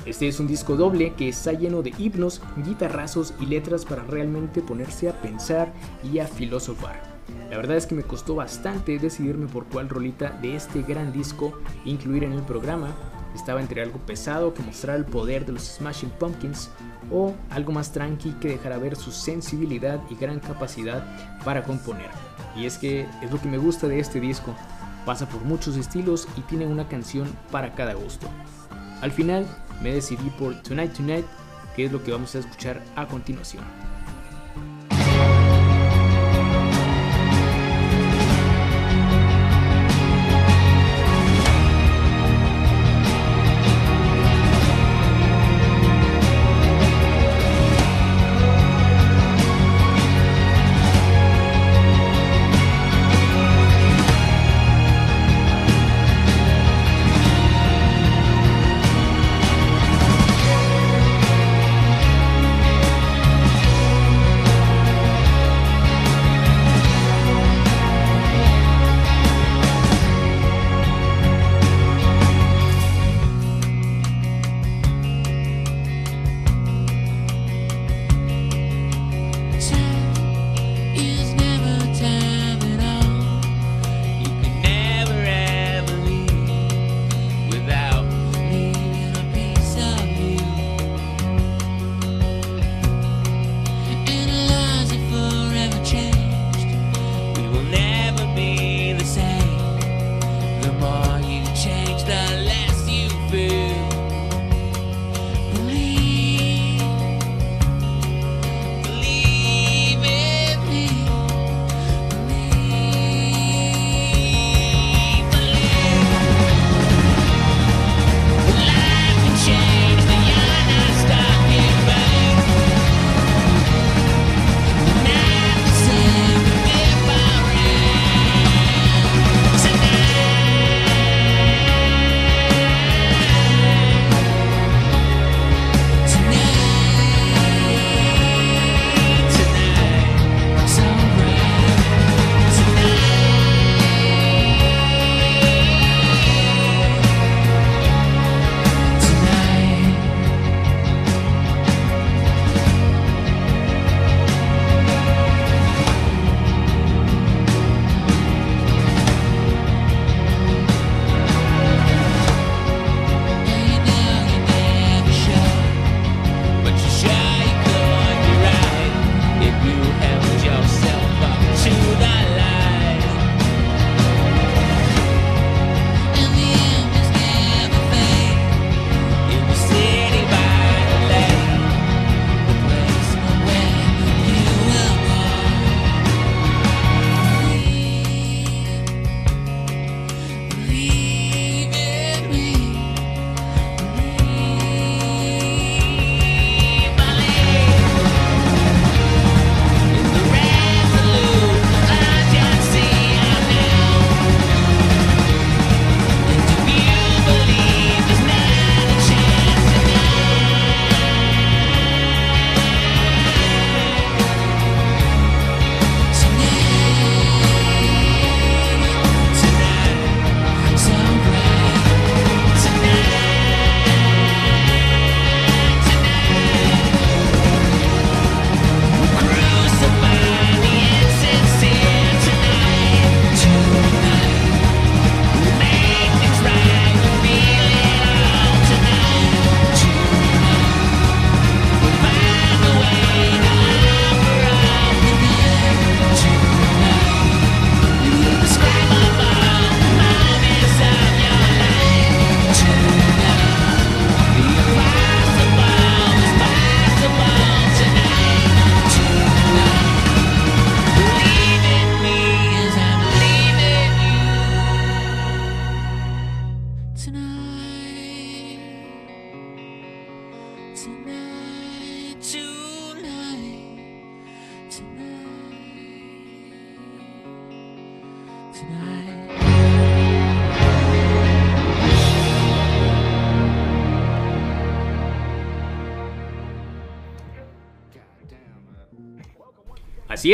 Este 0.06 0.28
es 0.28 0.40
un 0.40 0.48
disco 0.48 0.76
doble 0.76 1.14
que 1.14 1.30
está 1.30 1.54
lleno 1.54 1.82
de 1.82 1.94
himnos, 1.98 2.42
guitarrazos 2.66 3.34
y 3.40 3.46
letras 3.46 3.86
para 3.86 4.04
realmente 4.04 4.62
ponerse 4.62 5.10
a 5.10 5.22
pensar 5.22 5.72
y 6.04 6.20
a 6.20 6.28
filosofar. 6.28 7.20
La 7.50 7.58
verdad 7.58 7.78
es 7.78 7.86
que 7.86 7.96
me 7.96 8.04
costó 8.04 8.36
bastante 8.36 8.98
decidirme 8.98 9.48
por 9.48 9.66
cuál 9.66 9.90
rolita 9.90 10.32
de 10.42 10.56
este 10.56 10.84
gran 10.84 11.12
disco 11.12 11.54
incluir 11.84 12.24
en 12.24 12.34
el 12.34 12.44
programa, 12.44 12.96
estaba 13.36 13.62
entre 13.62 13.82
algo 13.82 14.00
pesado 14.00 14.54
que 14.54 14.64
mostrar 14.64 14.98
el 14.98 15.06
poder 15.06 15.46
de 15.46 15.54
los 15.54 15.64
Smashing 15.64 16.10
Pumpkins 16.12 16.70
o 17.12 17.34
algo 17.50 17.72
más 17.72 17.92
tranqui 17.92 18.32
que 18.34 18.50
dejara 18.50 18.78
ver 18.78 18.96
su 18.96 19.12
sensibilidad 19.12 20.00
y 20.10 20.16
gran 20.16 20.40
capacidad 20.40 21.04
para 21.44 21.64
componer. 21.64 22.10
Y 22.56 22.66
es 22.66 22.78
que 22.78 23.08
es 23.22 23.32
lo 23.32 23.40
que 23.40 23.48
me 23.48 23.58
gusta 23.58 23.88
de 23.88 24.00
este 24.00 24.20
disco, 24.20 24.56
pasa 25.06 25.28
por 25.28 25.42
muchos 25.42 25.78
estilos 25.78 26.28
y 26.38 26.42
tiene 26.42 26.68
una 26.68 26.88
canción 26.88 27.28
para 27.52 27.74
cada 27.74 27.94
gusto. 27.94 28.28
Al 29.02 29.12
final 29.12 29.46
me 29.82 29.94
decidí 29.94 30.30
por 30.32 30.62
Tonight 30.62 30.94
Tonight, 30.94 31.26
que 31.76 31.86
es 31.86 31.92
lo 31.92 32.04
que 32.04 32.12
vamos 32.12 32.36
a 32.36 32.40
escuchar 32.40 32.82
a 32.96 33.08
continuación. 33.08 33.79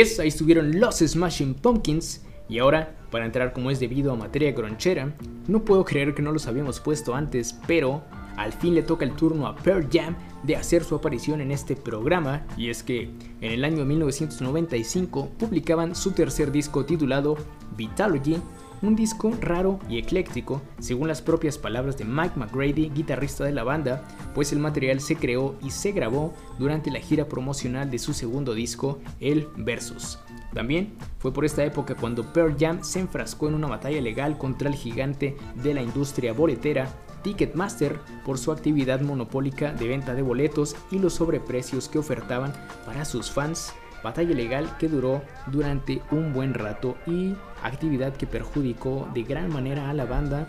Es, 0.00 0.20
ahí 0.20 0.28
estuvieron 0.28 0.78
los 0.78 0.98
Smashing 0.98 1.54
Pumpkins. 1.54 2.22
Y 2.50 2.58
ahora, 2.58 2.94
para 3.10 3.24
entrar 3.24 3.54
como 3.54 3.70
es 3.70 3.80
debido 3.80 4.12
a 4.12 4.16
materia 4.16 4.52
gronchera, 4.52 5.14
no 5.48 5.64
puedo 5.64 5.84
creer 5.86 6.14
que 6.14 6.20
no 6.20 6.32
los 6.32 6.46
habíamos 6.46 6.80
puesto 6.80 7.14
antes, 7.14 7.58
pero 7.66 8.04
al 8.36 8.52
fin 8.52 8.74
le 8.74 8.82
toca 8.82 9.06
el 9.06 9.12
turno 9.12 9.46
a 9.46 9.56
Pearl 9.56 9.88
Jam 9.90 10.14
de 10.42 10.54
hacer 10.54 10.84
su 10.84 10.94
aparición 10.94 11.40
en 11.40 11.50
este 11.50 11.74
programa, 11.74 12.46
y 12.56 12.68
es 12.68 12.82
que 12.82 13.10
en 13.40 13.52
el 13.52 13.64
año 13.64 13.84
1995 13.84 15.30
publicaban 15.38 15.94
su 15.94 16.12
tercer 16.12 16.52
disco 16.52 16.84
titulado 16.84 17.36
Vitalogy, 17.76 18.36
un 18.82 18.96
disco 18.96 19.32
raro 19.40 19.78
y 19.88 19.98
ecléctico, 19.98 20.62
según 20.78 21.08
las 21.08 21.22
propias 21.22 21.58
palabras 21.58 21.96
de 21.98 22.04
Mike 22.04 22.36
McGrady, 22.36 22.90
guitarrista 22.90 23.44
de 23.44 23.52
la 23.52 23.64
banda, 23.64 24.04
pues 24.34 24.52
el 24.52 24.58
material 24.58 25.00
se 25.00 25.16
creó 25.16 25.54
y 25.62 25.70
se 25.70 25.92
grabó 25.92 26.34
durante 26.58 26.90
la 26.90 27.00
gira 27.00 27.26
promocional 27.26 27.90
de 27.90 27.98
su 27.98 28.12
segundo 28.12 28.54
disco, 28.54 28.98
el 29.20 29.48
Versus. 29.56 30.18
También 30.54 30.94
fue 31.18 31.32
por 31.32 31.44
esta 31.44 31.64
época 31.64 31.94
cuando 31.94 32.32
Pearl 32.32 32.56
Jam 32.58 32.82
se 32.82 33.00
enfrascó 33.00 33.48
en 33.48 33.54
una 33.54 33.68
batalla 33.68 34.00
legal 34.00 34.38
contra 34.38 34.68
el 34.68 34.74
gigante 34.74 35.36
de 35.62 35.74
la 35.74 35.82
industria 35.82 36.32
boletera, 36.32 36.88
Ticketmaster, 37.22 37.98
por 38.24 38.38
su 38.38 38.52
actividad 38.52 39.00
monopólica 39.00 39.72
de 39.72 39.88
venta 39.88 40.14
de 40.14 40.22
boletos 40.22 40.76
y 40.90 40.98
los 40.98 41.14
sobreprecios 41.14 41.88
que 41.88 41.98
ofertaban 41.98 42.52
para 42.86 43.04
sus 43.04 43.30
fans 43.30 43.74
batalla 44.02 44.34
legal 44.34 44.76
que 44.78 44.88
duró 44.88 45.22
durante 45.46 46.02
un 46.10 46.32
buen 46.32 46.54
rato 46.54 46.96
y 47.06 47.34
actividad 47.62 48.14
que 48.14 48.26
perjudicó 48.26 49.08
de 49.14 49.22
gran 49.22 49.52
manera 49.52 49.90
a 49.90 49.94
la 49.94 50.04
banda 50.04 50.46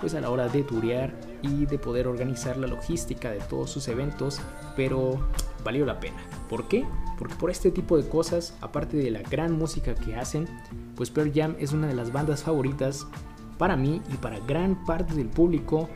pues 0.00 0.14
a 0.14 0.20
la 0.20 0.30
hora 0.30 0.48
de 0.48 0.62
turear 0.62 1.12
y 1.42 1.66
de 1.66 1.78
poder 1.78 2.06
organizar 2.06 2.56
la 2.56 2.66
logística 2.66 3.30
de 3.30 3.40
todos 3.40 3.70
sus 3.70 3.88
eventos, 3.88 4.40
pero 4.76 5.18
valió 5.64 5.84
la 5.84 6.00
pena. 6.00 6.18
¿Por 6.48 6.68
qué? 6.68 6.86
Porque 7.18 7.34
por 7.34 7.50
este 7.50 7.70
tipo 7.70 7.96
de 7.96 8.08
cosas, 8.08 8.54
aparte 8.60 8.96
de 8.96 9.10
la 9.10 9.22
gran 9.22 9.52
música 9.58 9.94
que 9.94 10.16
hacen, 10.16 10.48
pues 10.94 11.10
Pearl 11.10 11.32
Jam 11.34 11.56
es 11.58 11.72
una 11.72 11.88
de 11.88 11.94
las 11.94 12.12
bandas 12.12 12.44
favoritas 12.44 13.06
para 13.58 13.76
mí 13.76 14.00
y 14.12 14.16
para 14.16 14.38
gran 14.40 14.84
parte 14.84 15.14
del 15.14 15.28
público, 15.28 15.88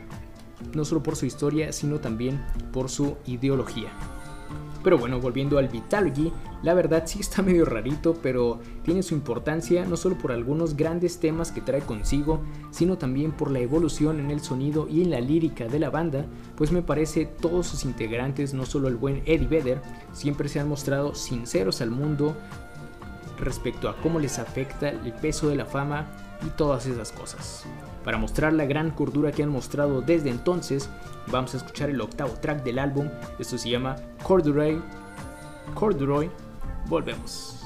no 0.73 0.85
solo 0.85 1.01
por 1.01 1.15
su 1.15 1.25
historia, 1.25 1.71
sino 1.71 1.99
también 1.99 2.43
por 2.71 2.89
su 2.89 3.15
ideología. 3.25 3.91
Pero 4.83 4.97
bueno, 4.97 5.19
volviendo 5.19 5.57
al 5.57 5.69
Vitalogy, 5.69 6.31
la 6.61 6.73
verdad 6.73 7.03
sí 7.05 7.19
está 7.19 7.41
medio 7.43 7.65
rarito, 7.65 8.15
pero 8.21 8.59
tiene 8.83 9.03
su 9.03 9.13
importancia 9.13 9.85
no 9.85 9.97
solo 9.97 10.17
por 10.17 10.31
algunos 10.31 10.75
grandes 10.75 11.19
temas 11.19 11.51
que 11.51 11.61
trae 11.61 11.81
consigo, 11.81 12.41
sino 12.71 12.97
también 12.97 13.31
por 13.31 13.51
la 13.51 13.59
evolución 13.59 14.19
en 14.19 14.31
el 14.31 14.41
sonido 14.41 14.87
y 14.89 15.01
en 15.01 15.11
la 15.11 15.21
lírica 15.21 15.67
de 15.67 15.79
la 15.79 15.89
banda, 15.89 16.25
pues 16.55 16.71
me 16.71 16.81
parece 16.81 17.25
todos 17.25 17.67
sus 17.67 17.85
integrantes, 17.85 18.53
no 18.53 18.65
solo 18.65 18.87
el 18.87 18.97
buen 18.97 19.23
Eddie 19.25 19.47
Vedder, 19.47 19.81
siempre 20.11 20.49
se 20.49 20.59
han 20.59 20.69
mostrado 20.69 21.15
sinceros 21.15 21.81
al 21.81 21.91
mundo 21.91 22.35
respecto 23.39 23.89
a 23.89 23.97
cómo 23.97 24.19
les 24.19 24.39
afecta 24.39 24.89
el 24.89 25.13
peso 25.13 25.49
de 25.49 25.55
la 25.55 25.65
fama 25.65 26.07
y 26.45 26.49
todas 26.49 26.85
esas 26.85 27.11
cosas. 27.11 27.65
Para 28.03 28.17
mostrar 28.17 28.53
la 28.53 28.65
gran 28.65 28.91
cordura 28.91 29.31
que 29.31 29.43
han 29.43 29.49
mostrado 29.49 30.01
desde 30.01 30.29
entonces, 30.29 30.89
vamos 31.27 31.53
a 31.53 31.57
escuchar 31.57 31.89
el 31.89 32.01
octavo 32.01 32.33
track 32.33 32.63
del 32.63 32.79
álbum. 32.79 33.09
Esto 33.39 33.57
se 33.57 33.69
llama 33.69 33.95
Corduroy. 34.23 34.81
Corduroy. 35.73 36.29
Volvemos. 36.87 37.62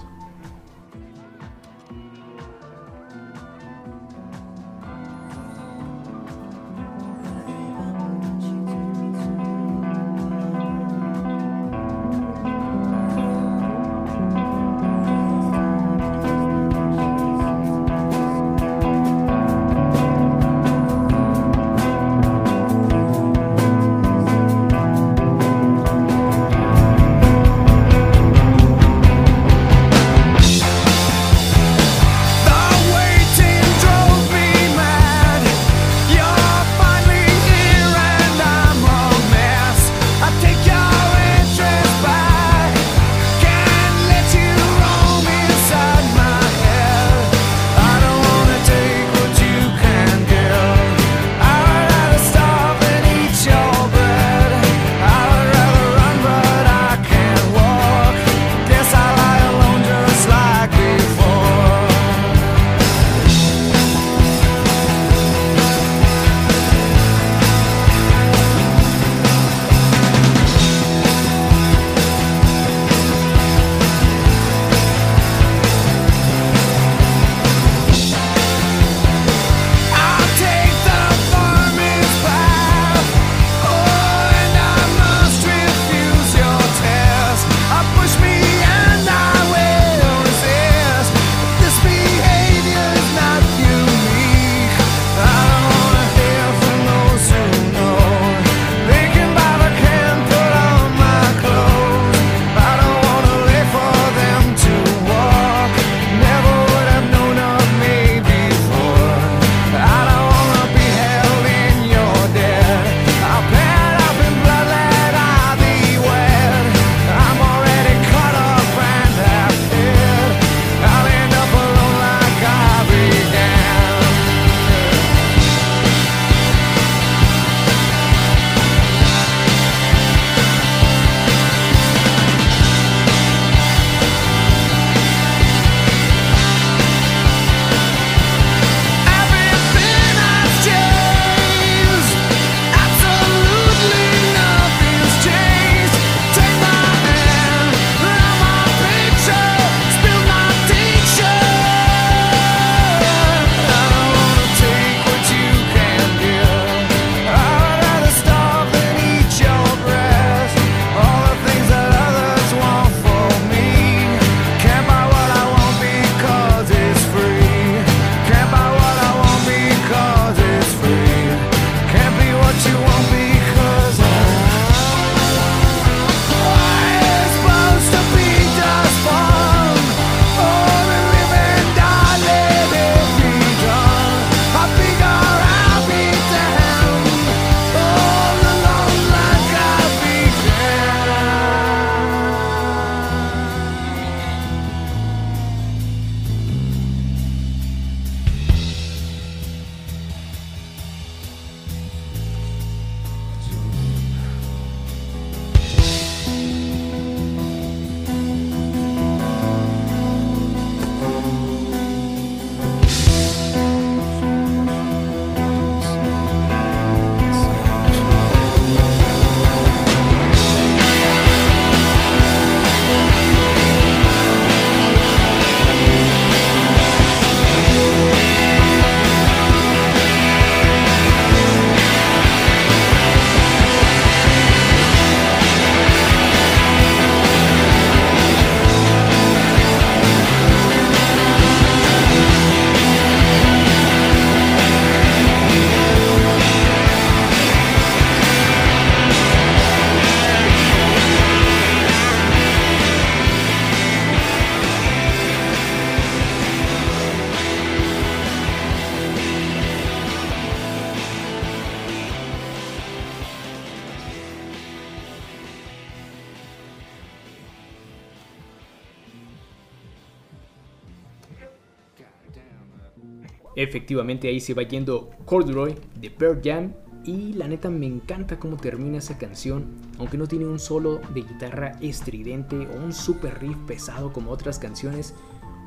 Efectivamente 273.87 274.27
ahí 274.27 274.41
se 274.41 274.53
va 274.53 274.63
yendo 274.63 275.11
Corduroy 275.23 275.73
de 276.01 276.11
Pearl 276.11 276.41
Jam 276.43 276.73
y 277.05 277.31
la 277.31 277.47
neta 277.47 277.69
me 277.69 277.85
encanta 277.85 278.37
cómo 278.37 278.57
termina 278.57 278.97
esa 278.97 279.17
canción, 279.17 279.65
aunque 279.97 280.17
no 280.17 280.27
tiene 280.27 280.45
un 280.45 280.59
solo 280.59 280.99
de 281.13 281.21
guitarra 281.21 281.77
estridente 281.79 282.67
o 282.67 282.83
un 282.83 282.91
super 282.91 283.39
riff 283.39 283.55
pesado 283.65 284.11
como 284.11 284.31
otras 284.31 284.59
canciones, 284.59 285.13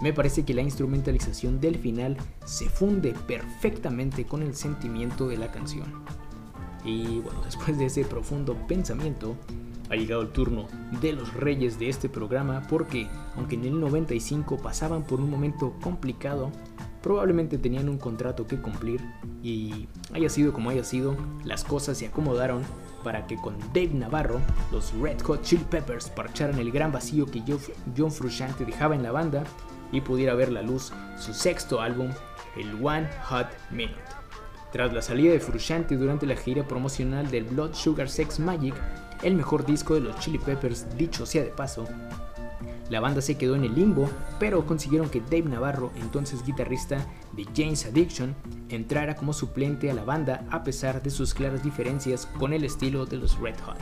me 0.03 0.13
parece 0.13 0.45
que 0.45 0.53
la 0.53 0.61
instrumentalización 0.61 1.63
del 1.63 1.79
final 1.79 2.19
se 2.45 2.69
funde 2.69 3.15
perfectamente 3.27 4.27
con 4.27 4.43
el 4.43 4.55
sentimiento 4.55 5.27
de 5.27 5.39
la 5.39 5.51
canción. 5.51 5.87
Y 6.85 7.21
bueno, 7.21 7.41
después 7.47 7.79
de 7.79 7.87
ese 7.87 8.05
profundo 8.05 8.55
pensamiento, 8.69 9.35
ha 9.91 9.97
llegado 9.97 10.23
el 10.23 10.29
turno 10.29 10.67
de 11.01 11.15
los 11.15 11.35
reyes 11.35 11.79
de 11.79 11.89
este 11.89 12.09
programa 12.09 12.63
porque, 12.69 13.09
aunque 13.37 13.57
en 13.57 13.65
el 13.65 13.81
95 13.81 14.59
pasaban 14.59 15.05
por 15.05 15.21
un 15.21 15.31
momento 15.31 15.75
complicado, 15.81 16.53
probablemente 17.03 17.59
tenían 17.59 17.89
un 17.89 17.99
contrato 17.99 18.47
que 18.47 18.61
cumplir 18.61 19.01
y 19.43 19.89
haya 20.13 20.29
sido 20.29 20.53
como 20.53 20.71
haya 20.71 20.85
sido, 20.85 21.17
las 21.45 21.65
cosas 21.65 21.99
se 21.99 22.07
acomodaron 22.07 22.63
para 23.03 23.27
que 23.27 23.37
con 23.37 23.59
Dave 23.73 23.93
Navarro 23.95 24.41
los 24.71 24.93
Red 24.95 25.21
Hot 25.23 25.43
Chili 25.43 25.65
Peppers 25.65 26.11
parcharan 26.11 26.59
el 26.59 26.71
gran 26.71 26.93
vacío 26.93 27.27
que 27.27 27.43
John 27.97 28.13
Frusciante 28.13 28.65
dejaba 28.65 28.95
en 28.95 29.03
la 29.03 29.13
banda 29.13 29.45
y 29.93 30.01
pudiera 30.01 30.35
ver 30.35 30.53
la 30.53 30.63
luz 30.63 30.93
su 31.19 31.33
sexto 31.33 31.81
álbum, 31.81 32.11
el 32.57 32.85
One 32.85 33.09
Hot 33.29 33.49
Minute. 33.71 33.99
Tras 34.73 34.93
la 34.93 35.03
salida 35.03 35.33
de 35.33 35.41
Frusciante 35.41 35.97
durante 35.97 36.27
la 36.27 36.37
gira 36.37 36.67
promocional 36.67 37.29
del 37.31 37.45
Blood 37.45 37.75
Sugar 37.75 38.09
Sex 38.09 38.39
Magic, 38.39 38.75
el 39.23 39.35
mejor 39.35 39.67
disco 39.67 39.95
de 39.95 40.01
los 40.01 40.19
Chili 40.21 40.39
Peppers, 40.39 40.87
dicho 40.97 41.27
sea 41.27 41.43
de 41.43 41.51
paso, 41.51 41.87
la 42.91 43.01
banda 43.01 43.23
se 43.23 43.39
quedó 43.39 43.55
en 43.55 43.65
el 43.65 43.75
limbo, 43.75 44.11
pero 44.39 44.67
consiguieron 44.67 45.09
que 45.09 45.21
Dave 45.21 45.45
Navarro, 45.45 45.93
entonces 45.97 46.45
guitarrista 46.45 47.07
de 47.33 47.47
James 47.57 47.87
Addiction, 47.87 48.35
entrara 48.69 49.15
como 49.15 49.33
suplente 49.33 49.91
a 49.91 49.95
la 49.95 50.05
banda 50.05 50.45
a 50.51 50.65
pesar 50.65 51.03
de 51.03 51.11
sus 51.11 51.33
claras 51.33 51.63
diferencias 51.63 52.27
con 52.27 52.53
el 52.53 52.65
estilo 52.65 53.07
de 53.07 53.17
los 53.17 53.39
Red 53.39 53.57
Hot. 53.65 53.79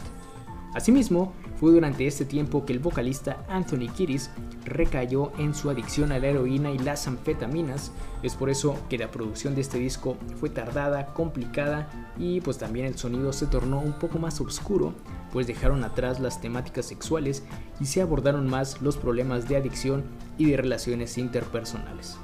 Asimismo, 0.75 1.33
fue 1.57 1.73
durante 1.73 2.07
este 2.07 2.25
tiempo 2.25 2.65
que 2.65 2.73
el 2.73 2.79
vocalista 2.79 3.45
Anthony 3.49 3.89
Kiris 3.97 4.31
recayó 4.65 5.33
en 5.39 5.55
su 5.55 5.71
adicción 5.71 6.13
a 6.13 6.19
la 6.19 6.29
heroína 6.29 6.71
y 6.71 6.79
las 6.79 7.09
anfetaminas, 7.09 7.91
es 8.23 8.35
por 8.35 8.51
eso 8.51 8.79
que 8.89 8.99
la 8.99 9.11
producción 9.11 9.55
de 9.55 9.63
este 9.63 9.79
disco 9.79 10.17
fue 10.39 10.51
tardada, 10.51 11.07
complicada 11.15 12.13
y 12.19 12.41
pues 12.43 12.59
también 12.59 12.87
el 12.87 12.99
sonido 12.99 13.33
se 13.33 13.47
tornó 13.47 13.81
un 13.81 13.95
poco 13.95 14.19
más 14.19 14.41
oscuro, 14.41 14.93
pues 15.33 15.47
dejaron 15.47 15.85
atrás 15.85 16.21
las 16.21 16.41
temáticas 16.41 16.87
sexuales 16.87 17.45
y 17.81 17.87
se 17.87 18.03
abordaron 18.03 18.47
más 18.49 18.81
los 18.83 18.97
problemas 18.97 19.49
de 19.49 19.57
adicción 19.57 20.05
y 20.37 20.51
de 20.51 20.59
relaciones 20.59 21.17
interpersonales. 21.17 22.19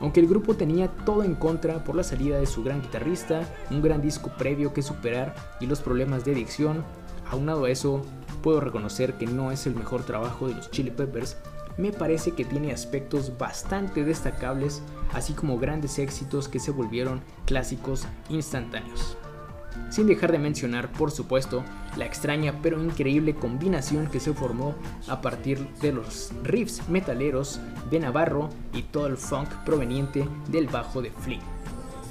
Aunque 0.00 0.18
el 0.18 0.26
grupo 0.26 0.56
tenía 0.56 0.88
todo 0.88 1.22
en 1.22 1.36
contra 1.36 1.84
por 1.84 1.94
la 1.94 2.02
salida 2.02 2.38
de 2.38 2.46
su 2.46 2.64
gran 2.64 2.82
guitarrista, 2.82 3.48
un 3.70 3.82
gran 3.82 4.02
disco 4.02 4.32
previo 4.36 4.72
que 4.72 4.82
superar 4.82 5.34
y 5.60 5.66
los 5.66 5.80
problemas 5.80 6.24
de 6.24 6.32
adicción, 6.32 6.84
aunado 7.32 7.64
a 7.64 7.70
eso, 7.70 8.02
puedo 8.42 8.60
reconocer 8.60 9.14
que 9.14 9.26
no 9.26 9.50
es 9.50 9.66
el 9.66 9.74
mejor 9.74 10.04
trabajo 10.04 10.48
de 10.48 10.54
los 10.54 10.70
Chili 10.70 10.90
Peppers, 10.90 11.36
me 11.76 11.90
parece 11.90 12.32
que 12.32 12.44
tiene 12.44 12.72
aspectos 12.72 13.36
bastante 13.38 14.04
destacables, 14.04 14.82
así 15.12 15.32
como 15.32 15.58
grandes 15.58 15.98
éxitos 15.98 16.48
que 16.48 16.60
se 16.60 16.70
volvieron 16.70 17.22
clásicos 17.46 18.06
instantáneos. 18.28 19.16
Sin 19.88 20.06
dejar 20.06 20.32
de 20.32 20.38
mencionar, 20.38 20.92
por 20.92 21.10
supuesto, 21.10 21.64
la 21.96 22.04
extraña 22.04 22.60
pero 22.62 22.82
increíble 22.82 23.34
combinación 23.34 24.06
que 24.06 24.20
se 24.20 24.34
formó 24.34 24.74
a 25.08 25.22
partir 25.22 25.66
de 25.80 25.92
los 25.92 26.30
riffs 26.42 26.88
metaleros 26.88 27.58
de 27.90 28.00
Navarro 28.00 28.50
y 28.74 28.82
todo 28.82 29.06
el 29.06 29.16
funk 29.16 29.48
proveniente 29.64 30.28
del 30.48 30.66
bajo 30.66 31.00
de 31.00 31.10
Flea. 31.10 31.40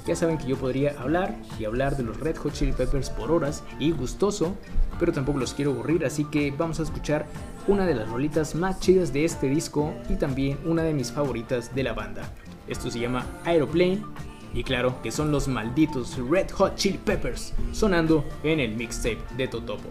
Ya 0.06 0.16
saben 0.16 0.38
que 0.38 0.46
yo 0.46 0.56
podría 0.56 1.00
hablar 1.00 1.36
y 1.58 1.64
hablar 1.64 1.96
de 1.96 2.02
los 2.02 2.18
Red 2.18 2.36
Hot 2.38 2.52
Chili 2.52 2.72
Peppers 2.72 3.10
por 3.10 3.30
horas 3.30 3.62
y 3.78 3.92
gustoso, 3.92 4.56
pero 4.98 5.12
tampoco 5.12 5.38
los 5.38 5.54
quiero 5.54 5.72
aburrir, 5.72 6.04
así 6.04 6.24
que 6.24 6.50
vamos 6.50 6.80
a 6.80 6.84
escuchar 6.84 7.26
una 7.66 7.86
de 7.86 7.94
las 7.94 8.08
rolitas 8.08 8.54
más 8.54 8.80
chidas 8.80 9.12
de 9.12 9.24
este 9.24 9.48
disco 9.48 9.94
y 10.08 10.16
también 10.16 10.58
una 10.64 10.82
de 10.82 10.94
mis 10.94 11.12
favoritas 11.12 11.74
de 11.74 11.82
la 11.82 11.92
banda. 11.92 12.32
Esto 12.66 12.90
se 12.90 13.00
llama 13.00 13.26
Aeroplane 13.44 14.02
y 14.54 14.64
claro 14.64 15.00
que 15.02 15.10
son 15.10 15.32
los 15.32 15.48
malditos 15.48 16.18
Red 16.18 16.50
Hot 16.52 16.76
Chili 16.76 16.98
Peppers 16.98 17.54
sonando 17.72 18.24
en 18.42 18.60
el 18.60 18.74
mixtape 18.74 19.22
de 19.36 19.48
Totopo. 19.48 19.88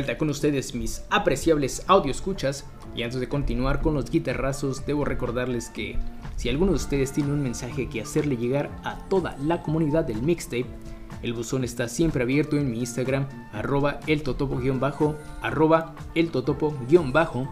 Vuelta 0.00 0.16
con 0.16 0.30
ustedes, 0.30 0.74
mis 0.74 1.04
apreciables 1.10 1.84
audio 1.86 2.10
escuchas. 2.10 2.64
Y 2.96 3.02
antes 3.02 3.20
de 3.20 3.28
continuar 3.28 3.82
con 3.82 3.92
los 3.92 4.10
guitarrazos, 4.10 4.86
debo 4.86 5.04
recordarles 5.04 5.68
que 5.68 5.98
si 6.36 6.48
alguno 6.48 6.72
de 6.72 6.76
ustedes 6.76 7.12
tiene 7.12 7.34
un 7.34 7.42
mensaje 7.42 7.90
que 7.90 8.00
hacerle 8.00 8.38
llegar 8.38 8.70
a 8.82 8.96
toda 9.10 9.36
la 9.44 9.60
comunidad 9.60 10.04
del 10.04 10.22
mixtape, 10.22 10.64
el 11.22 11.34
buzón 11.34 11.64
está 11.64 11.86
siempre 11.86 12.22
abierto 12.22 12.56
en 12.56 12.70
mi 12.70 12.78
Instagram, 12.78 13.28
arroba 13.52 14.00
eltotopo-bajo, 14.06 15.16
arroba 15.42 15.94
eltotopo-bajo, 16.14 17.46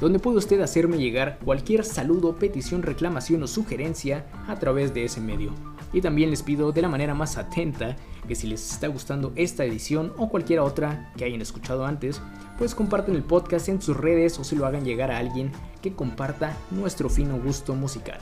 donde 0.00 0.18
puede 0.18 0.38
usted 0.38 0.60
hacerme 0.60 0.98
llegar 0.98 1.38
cualquier 1.44 1.84
saludo, 1.84 2.34
petición, 2.34 2.82
reclamación 2.82 3.44
o 3.44 3.46
sugerencia 3.46 4.26
a 4.48 4.58
través 4.58 4.92
de 4.92 5.04
ese 5.04 5.20
medio. 5.20 5.52
Y 5.92 6.00
también 6.00 6.30
les 6.30 6.42
pido 6.42 6.72
de 6.72 6.82
la 6.82 6.88
manera 6.88 7.14
más 7.14 7.36
atenta 7.36 7.96
que 8.26 8.34
si 8.34 8.46
les 8.46 8.72
está 8.72 8.86
gustando 8.88 9.32
esta 9.36 9.64
edición 9.64 10.12
o 10.16 10.28
cualquier 10.28 10.60
otra 10.60 11.12
que 11.16 11.24
hayan 11.24 11.42
escuchado 11.42 11.84
antes, 11.84 12.20
pues 12.58 12.74
compartan 12.74 13.14
el 13.14 13.24
podcast 13.24 13.68
en 13.68 13.82
sus 13.82 13.96
redes 13.96 14.38
o 14.38 14.44
se 14.44 14.56
lo 14.56 14.66
hagan 14.66 14.84
llegar 14.84 15.10
a 15.10 15.18
alguien 15.18 15.50
que 15.82 15.92
comparta 15.92 16.56
nuestro 16.70 17.08
fino 17.08 17.38
gusto 17.38 17.74
musical. 17.74 18.20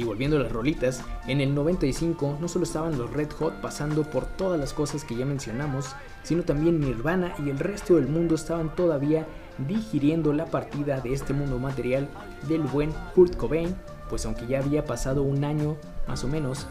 Y 0.00 0.04
volviendo 0.04 0.38
a 0.38 0.40
las 0.40 0.50
rolitas, 0.50 1.04
en 1.26 1.42
el 1.42 1.54
95 1.54 2.38
no 2.40 2.48
solo 2.48 2.64
estaban 2.64 2.96
los 2.96 3.12
Red 3.12 3.32
Hot 3.32 3.60
pasando 3.60 4.02
por 4.04 4.24
todas 4.24 4.58
las 4.58 4.72
cosas 4.72 5.04
que 5.04 5.14
ya 5.14 5.26
mencionamos, 5.26 5.94
sino 6.22 6.42
también 6.42 6.80
Nirvana 6.80 7.34
y 7.44 7.50
el 7.50 7.58
resto 7.58 7.96
del 7.96 8.08
mundo 8.08 8.34
estaban 8.34 8.74
todavía 8.74 9.26
digiriendo 9.68 10.32
la 10.32 10.46
partida 10.46 11.00
de 11.00 11.12
este 11.12 11.34
mundo 11.34 11.58
material 11.58 12.08
del 12.48 12.62
buen 12.62 12.92
Kurt 13.14 13.36
Cobain, 13.36 13.76
pues 14.10 14.26
aunque 14.26 14.46
ya 14.46 14.58
había 14.58 14.84
pasado 14.84 15.22
un 15.22 15.44
año 15.44 15.76
más 16.06 16.24
o 16.24 16.28
menos, 16.28 16.66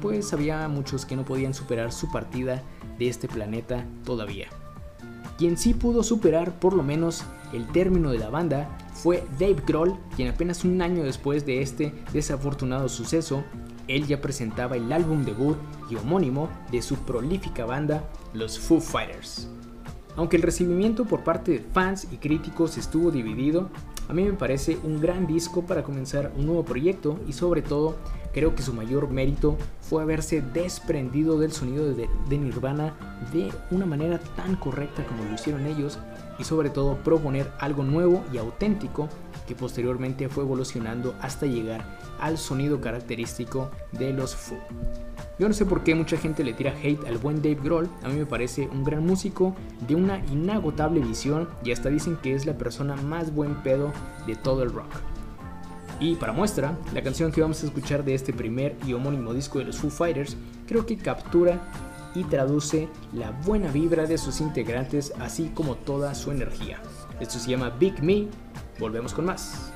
pues 0.00 0.32
había 0.32 0.66
muchos 0.68 1.04
que 1.04 1.16
no 1.16 1.24
podían 1.24 1.52
superar 1.52 1.92
su 1.92 2.10
partida 2.10 2.62
de 2.98 3.08
este 3.08 3.28
planeta 3.28 3.84
todavía. 4.04 4.46
Quien 5.36 5.58
sí 5.58 5.74
pudo 5.74 6.04
superar 6.04 6.58
por 6.60 6.74
lo 6.74 6.84
menos 6.84 7.24
el 7.52 7.66
término 7.66 8.12
de 8.12 8.18
la 8.18 8.30
banda 8.30 8.78
fue 8.94 9.24
Dave 9.38 9.62
Grohl, 9.66 9.96
quien 10.14 10.28
apenas 10.28 10.64
un 10.64 10.80
año 10.80 11.02
después 11.02 11.44
de 11.44 11.60
este 11.60 11.92
desafortunado 12.12 12.88
suceso, 12.88 13.42
él 13.88 14.06
ya 14.06 14.20
presentaba 14.20 14.76
el 14.76 14.92
álbum 14.92 15.24
debut 15.24 15.58
y 15.90 15.96
homónimo 15.96 16.48
de 16.70 16.80
su 16.80 16.96
prolífica 16.96 17.64
banda, 17.64 18.08
los 18.32 18.58
Foo 18.58 18.80
Fighters. 18.80 19.48
Aunque 20.16 20.36
el 20.36 20.42
recibimiento 20.42 21.04
por 21.04 21.24
parte 21.24 21.50
de 21.52 21.58
fans 21.58 22.06
y 22.12 22.16
críticos 22.18 22.78
estuvo 22.78 23.10
dividido, 23.10 23.68
a 24.08 24.12
mí 24.12 24.24
me 24.24 24.32
parece 24.32 24.78
un 24.82 25.00
gran 25.00 25.26
disco 25.26 25.62
para 25.62 25.82
comenzar 25.82 26.32
un 26.36 26.46
nuevo 26.46 26.64
proyecto 26.64 27.18
y 27.26 27.32
sobre 27.32 27.62
todo 27.62 27.96
creo 28.32 28.54
que 28.54 28.62
su 28.62 28.74
mayor 28.74 29.08
mérito 29.08 29.56
fue 29.80 30.02
haberse 30.02 30.42
desprendido 30.42 31.38
del 31.38 31.52
sonido 31.52 31.94
de, 31.94 32.08
Nirvana 32.28 32.94
de 33.32 33.52
una 33.70 33.86
manera 33.86 34.18
tan 34.18 34.56
correcta 34.56 35.06
como 35.06 35.24
lo 35.24 35.34
hicieron 35.34 35.66
ellos 35.66 35.98
y 36.38 36.44
sobre 36.44 36.68
todo 36.68 36.96
proponer 36.96 37.50
algo 37.60 37.84
nuevo 37.84 38.24
y 38.32 38.38
auténtico 38.38 39.08
que 39.46 39.54
posteriormente 39.54 40.28
fue 40.28 40.44
evolucionando 40.44 41.14
hasta 41.20 41.46
llegar 41.46 41.98
al 42.20 42.38
sonido 42.38 42.80
característico 42.80 43.70
de 43.92 44.12
los 44.12 44.34
Foo. 44.34 44.58
Yo 45.38 45.48
no 45.48 45.54
sé 45.54 45.66
por 45.66 45.82
qué 45.82 45.94
mucha 45.94 46.16
gente 46.16 46.44
le 46.44 46.52
tira 46.52 46.74
hate 46.82 47.06
al 47.06 47.18
buen 47.18 47.42
Dave 47.42 47.58
Grohl, 47.62 47.88
a 48.02 48.08
mí 48.08 48.18
me 48.18 48.26
parece 48.26 48.68
un 48.68 48.84
gran 48.84 49.04
músico 49.04 49.54
de 49.86 49.96
una 49.96 50.24
inagotable 50.26 51.00
visión 51.00 51.48
y 51.64 51.72
hasta 51.72 51.88
dicen 51.88 52.16
que 52.16 52.34
es 52.34 52.46
la 52.46 52.56
persona 52.56 52.94
más 52.96 53.34
buen 53.34 53.56
pedo 53.62 53.92
de 54.26 54.36
todo 54.36 54.62
el 54.62 54.72
rock. 54.72 54.92
Y 56.00 56.16
para 56.16 56.32
muestra, 56.32 56.76
la 56.92 57.02
canción 57.02 57.32
que 57.32 57.40
vamos 57.40 57.62
a 57.62 57.66
escuchar 57.66 58.04
de 58.04 58.14
este 58.14 58.32
primer 58.32 58.76
y 58.86 58.92
homónimo 58.92 59.32
disco 59.32 59.58
de 59.58 59.64
los 59.64 59.78
Foo 59.78 59.90
Fighters 59.90 60.36
creo 60.66 60.86
que 60.86 60.96
captura 60.96 61.60
y 62.14 62.24
traduce 62.24 62.88
la 63.12 63.30
buena 63.30 63.70
vibra 63.70 64.06
de 64.06 64.18
sus 64.18 64.40
integrantes 64.40 65.12
así 65.18 65.50
como 65.54 65.76
toda 65.76 66.14
su 66.14 66.30
energía. 66.30 66.78
Esto 67.20 67.38
se 67.38 67.50
llama 67.50 67.70
Big 67.70 68.02
Me, 68.02 68.28
volvemos 68.78 69.12
con 69.14 69.26
más. 69.26 69.72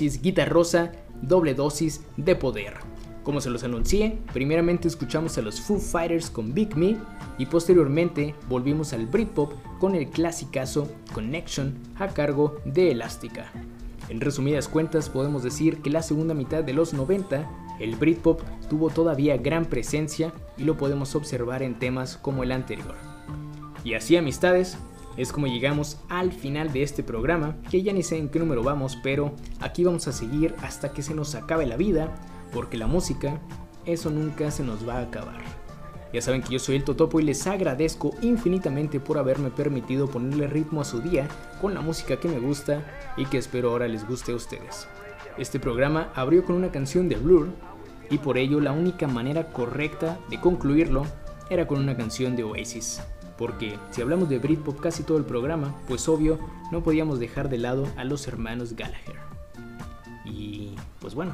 Guitarrosa, 0.00 0.92
doble 1.22 1.54
dosis 1.54 2.02
de 2.16 2.34
poder. 2.36 2.74
Como 3.24 3.40
se 3.40 3.50
los 3.50 3.64
anuncié, 3.64 4.18
primeramente 4.32 4.88
escuchamos 4.88 5.36
a 5.36 5.42
los 5.42 5.60
Foo 5.60 5.78
Fighters 5.78 6.30
con 6.30 6.54
Big 6.54 6.76
Me 6.76 6.96
y 7.36 7.46
posteriormente 7.46 8.34
volvimos 8.48 8.92
al 8.92 9.06
Britpop 9.06 9.52
con 9.78 9.94
el 9.94 10.08
clasicazo 10.08 10.88
Connection 11.12 11.74
a 11.96 12.08
cargo 12.08 12.56
de 12.64 12.92
Elástica. 12.92 13.52
En 14.08 14.20
resumidas 14.20 14.68
cuentas 14.68 15.10
podemos 15.10 15.42
decir 15.42 15.82
que 15.82 15.90
la 15.90 16.02
segunda 16.02 16.32
mitad 16.32 16.64
de 16.64 16.72
los 16.72 16.94
90 16.94 17.46
el 17.78 17.96
Britpop 17.96 18.40
tuvo 18.68 18.90
todavía 18.90 19.36
gran 19.36 19.66
presencia 19.66 20.32
y 20.56 20.64
lo 20.64 20.76
podemos 20.76 21.14
observar 21.14 21.62
en 21.62 21.78
temas 21.78 22.16
como 22.16 22.42
el 22.42 22.52
anterior. 22.52 22.94
Y 23.84 23.94
así 23.94 24.16
amistades, 24.16 24.78
es 25.18 25.32
como 25.32 25.48
llegamos 25.48 25.98
al 26.08 26.32
final 26.32 26.72
de 26.72 26.84
este 26.84 27.02
programa, 27.02 27.56
que 27.70 27.82
ya 27.82 27.92
ni 27.92 28.04
sé 28.04 28.16
en 28.16 28.28
qué 28.28 28.38
número 28.38 28.62
vamos, 28.62 28.96
pero 29.02 29.34
aquí 29.60 29.82
vamos 29.82 30.06
a 30.06 30.12
seguir 30.12 30.54
hasta 30.62 30.92
que 30.92 31.02
se 31.02 31.12
nos 31.12 31.34
acabe 31.34 31.66
la 31.66 31.76
vida, 31.76 32.14
porque 32.52 32.78
la 32.78 32.86
música, 32.86 33.40
eso 33.84 34.10
nunca 34.10 34.52
se 34.52 34.62
nos 34.62 34.88
va 34.88 34.98
a 34.98 35.02
acabar. 35.02 35.40
Ya 36.12 36.22
saben 36.22 36.40
que 36.40 36.52
yo 36.52 36.60
soy 36.60 36.76
el 36.76 36.84
Totopo 36.84 37.18
y 37.18 37.24
les 37.24 37.46
agradezco 37.48 38.14
infinitamente 38.22 39.00
por 39.00 39.18
haberme 39.18 39.50
permitido 39.50 40.08
ponerle 40.08 40.46
ritmo 40.46 40.80
a 40.80 40.84
su 40.84 41.00
día 41.00 41.26
con 41.60 41.74
la 41.74 41.80
música 41.80 42.18
que 42.18 42.28
me 42.28 42.38
gusta 42.38 42.86
y 43.16 43.26
que 43.26 43.38
espero 43.38 43.70
ahora 43.70 43.88
les 43.88 44.06
guste 44.06 44.30
a 44.30 44.36
ustedes. 44.36 44.86
Este 45.36 45.58
programa 45.58 46.12
abrió 46.14 46.44
con 46.44 46.54
una 46.54 46.70
canción 46.70 47.08
de 47.08 47.16
Blur 47.16 47.48
y 48.08 48.18
por 48.18 48.38
ello 48.38 48.60
la 48.60 48.72
única 48.72 49.08
manera 49.08 49.52
correcta 49.52 50.18
de 50.30 50.40
concluirlo 50.40 51.02
era 51.50 51.66
con 51.66 51.80
una 51.80 51.96
canción 51.96 52.36
de 52.36 52.44
Oasis. 52.44 53.02
Porque 53.38 53.78
si 53.90 54.02
hablamos 54.02 54.28
de 54.28 54.38
Britpop 54.38 54.80
casi 54.80 55.04
todo 55.04 55.16
el 55.16 55.24
programa, 55.24 55.74
pues 55.86 56.08
obvio 56.08 56.38
no 56.72 56.82
podíamos 56.82 57.20
dejar 57.20 57.48
de 57.48 57.58
lado 57.58 57.86
a 57.96 58.04
los 58.04 58.26
hermanos 58.26 58.74
Gallagher. 58.74 59.16
Y 60.24 60.74
pues 61.00 61.14
bueno, 61.14 61.32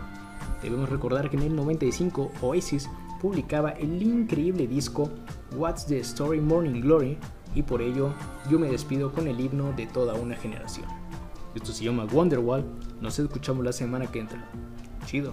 debemos 0.63 0.91
recordar 0.91 1.31
que 1.31 1.37
en 1.37 1.45
el 1.45 1.57
95 1.57 2.31
Oasis 2.43 2.89
publicaba 3.21 3.71
el 3.71 4.03
increíble 4.03 4.67
disco 4.67 5.11
What's 5.57 5.87
the 5.87 5.99
Story 6.01 6.41
Morning 6.41 6.83
Glory 6.83 7.17
y 7.55 7.63
por 7.63 7.81
ello 7.81 8.13
yo 8.51 8.59
me 8.59 8.69
despido 8.69 9.13
con 9.13 9.27
el 9.27 9.41
himno 9.41 9.73
de 9.73 9.87
toda 9.87 10.15
una 10.15 10.37
generación. 10.37 10.87
Esto 11.55 11.73
se 11.73 11.85
llama 11.85 12.05
Wonderwall, 12.05 12.65
nos 13.01 13.19
escuchamos 13.19 13.65
la 13.65 13.73
semana 13.73 14.07
que 14.09 14.21
entra. 14.21 14.45
Chido. 15.07 15.33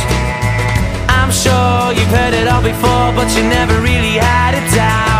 Sure 1.51 1.91
you've 1.91 2.07
heard 2.07 2.33
it 2.33 2.47
all 2.47 2.61
before, 2.61 3.11
but 3.13 3.27
you 3.35 3.43
never 3.43 3.81
really 3.81 4.15
had 4.15 4.53
a 4.55 4.75
doubt. 4.75 5.10